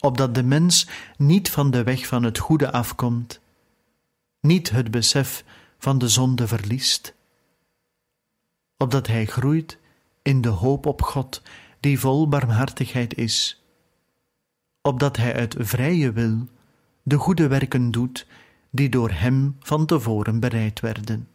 opdat 0.00 0.34
de 0.34 0.42
mens 0.42 0.88
niet 1.16 1.50
van 1.50 1.70
de 1.70 1.82
weg 1.82 2.06
van 2.06 2.22
het 2.22 2.38
goede 2.38 2.72
afkomt, 2.72 3.40
niet 4.40 4.70
het 4.70 4.90
besef 4.90 5.44
van 5.78 5.98
de 5.98 6.08
zonde 6.08 6.46
verliest, 6.46 7.14
opdat 8.76 9.06
hij 9.06 9.26
groeit 9.26 9.78
in 10.22 10.40
de 10.40 10.48
hoop 10.48 10.86
op 10.86 11.02
God, 11.02 11.42
die 11.80 11.98
vol 11.98 12.28
barmhartigheid 12.28 13.14
is, 13.14 13.64
opdat 14.82 15.16
hij 15.16 15.34
uit 15.34 15.54
vrije 15.58 16.12
wil 16.12 16.48
de 17.02 17.16
goede 17.16 17.48
werken 17.48 17.90
doet 17.90 18.26
die 18.70 18.88
door 18.88 19.10
hem 19.10 19.56
van 19.60 19.86
tevoren 19.86 20.40
bereid 20.40 20.80
werden 20.80 21.28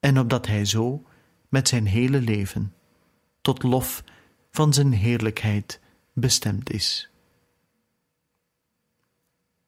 en 0.00 0.18
opdat 0.18 0.46
hij 0.46 0.64
zo 0.64 1.06
met 1.48 1.68
zijn 1.68 1.86
hele 1.86 2.20
leven 2.20 2.74
tot 3.40 3.62
lof 3.62 4.04
van 4.50 4.72
zijn 4.72 4.92
heerlijkheid 4.92 5.80
bestemd 6.12 6.70
is. 6.70 7.10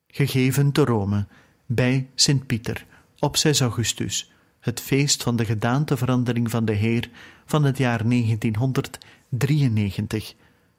Gegeven 0.06 0.72
te 0.72 0.84
Rome 0.84 1.26
bij 1.66 2.10
Sint 2.14 2.46
Pieter 2.46 2.86
op 3.22 3.36
6 3.36 3.60
augustus 3.60 4.30
het 4.60 4.80
feest 4.80 5.22
van 5.22 5.36
de 5.36 5.44
gedaanteverandering 5.44 6.50
van 6.50 6.64
de 6.64 6.72
Heer 6.72 7.10
van 7.44 7.64
het 7.64 7.78
jaar 7.78 8.08
1993, 8.08 10.34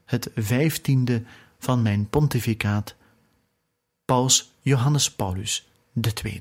het 0.06 0.32
vijftiende 0.36 1.24
van 1.60 1.82
mijn 1.82 2.10
pontificaat, 2.10 2.96
Paus 4.06 4.52
Johannes 4.62 5.12
Paulus 5.12 5.70
II. 6.24 6.40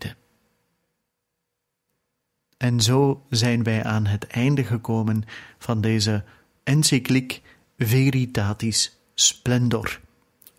En 2.56 2.80
zo 2.80 3.26
zijn 3.28 3.62
wij 3.62 3.84
aan 3.84 4.06
het 4.06 4.26
einde 4.26 4.64
gekomen 4.64 5.24
van 5.58 5.80
deze 5.80 6.24
encycliek 6.62 7.42
Veritatis 7.76 8.96
Splendor 9.14 10.00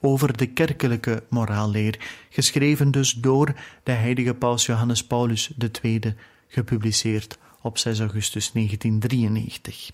over 0.06 0.38
de 0.38 0.46
kerkelijke 0.46 1.24
moraalleer, 1.30 2.00
geschreven 2.30 2.92
dus 2.92 3.12
door 3.12 3.54
de 3.84 3.92
heilige 3.92 4.34
paus 4.34 4.66
Johannes 4.66 5.04
Paulus 5.04 5.52
II, 5.82 6.16
gepubliceerd 6.48 7.38
op 7.62 7.78
6 7.78 8.00
augustus 8.00 8.52
1993. 8.52 9.90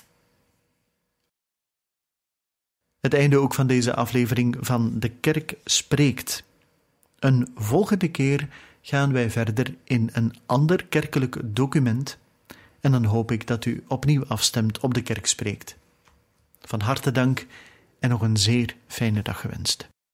Het 2.99 3.13
einde 3.13 3.37
ook 3.37 3.53
van 3.53 3.67
deze 3.67 3.95
aflevering 3.95 4.57
van 4.59 4.99
De 4.99 5.09
Kerk 5.09 5.55
Spreekt. 5.63 6.43
Een 7.19 7.51
volgende 7.55 8.11
keer 8.11 8.47
gaan 8.81 9.13
wij 9.13 9.29
verder 9.29 9.75
in 9.83 10.09
een 10.13 10.35
ander 10.45 10.85
kerkelijk 10.85 11.37
document 11.43 12.17
en 12.79 12.91
dan 12.91 13.05
hoop 13.05 13.31
ik 13.31 13.47
dat 13.47 13.65
u 13.65 13.83
opnieuw 13.87 14.25
afstemt 14.25 14.79
op 14.79 14.93
De 14.93 15.01
Kerk 15.01 15.25
Spreekt. 15.25 15.77
Van 16.59 16.81
harte 16.81 17.11
dank 17.11 17.45
en 17.99 18.09
nog 18.09 18.21
een 18.21 18.37
zeer 18.37 18.75
fijne 18.87 19.21
dag 19.21 19.39
gewenst. 19.39 19.89